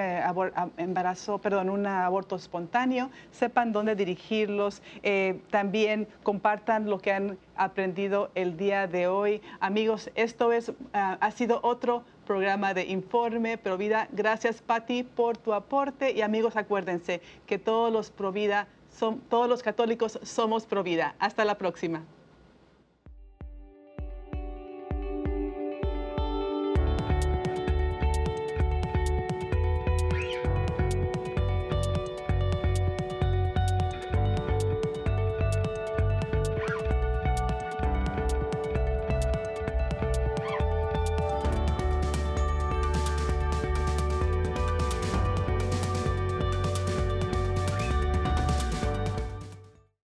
embarazo, 0.77 1.37
perdón, 1.37 1.69
un 1.69 1.85
aborto 1.85 2.35
espontáneo, 2.35 3.11
sepan 3.31 3.71
dónde 3.71 3.95
dirigirlos, 3.95 4.81
eh, 5.03 5.39
también 5.51 6.07
compartan 6.23 6.89
lo 6.89 6.99
que 6.99 7.11
han 7.11 7.37
aprendido 7.55 8.31
el 8.33 8.57
día 8.57 8.87
de 8.87 9.07
hoy. 9.07 9.41
Amigos, 9.59 10.09
esto 10.15 10.51
es, 10.51 10.71
ah, 10.93 11.17
ha 11.19 11.31
sido 11.31 11.59
otro 11.61 12.03
programa 12.25 12.73
de 12.73 12.85
Informe 12.85 13.57
Provida. 13.57 14.07
Gracias, 14.11 14.61
Patti, 14.61 15.03
por 15.03 15.37
tu 15.37 15.53
aporte. 15.53 16.11
Y 16.11 16.21
amigos, 16.21 16.55
acuérdense 16.55 17.21
que 17.45 17.57
todos 17.57 17.91
los 17.91 18.11
Provida, 18.11 18.67
son, 18.89 19.19
todos 19.21 19.49
los 19.49 19.63
católicos 19.63 20.19
somos 20.23 20.65
Provida. 20.65 21.15
Hasta 21.19 21.45
la 21.45 21.57
próxima. 21.57 22.03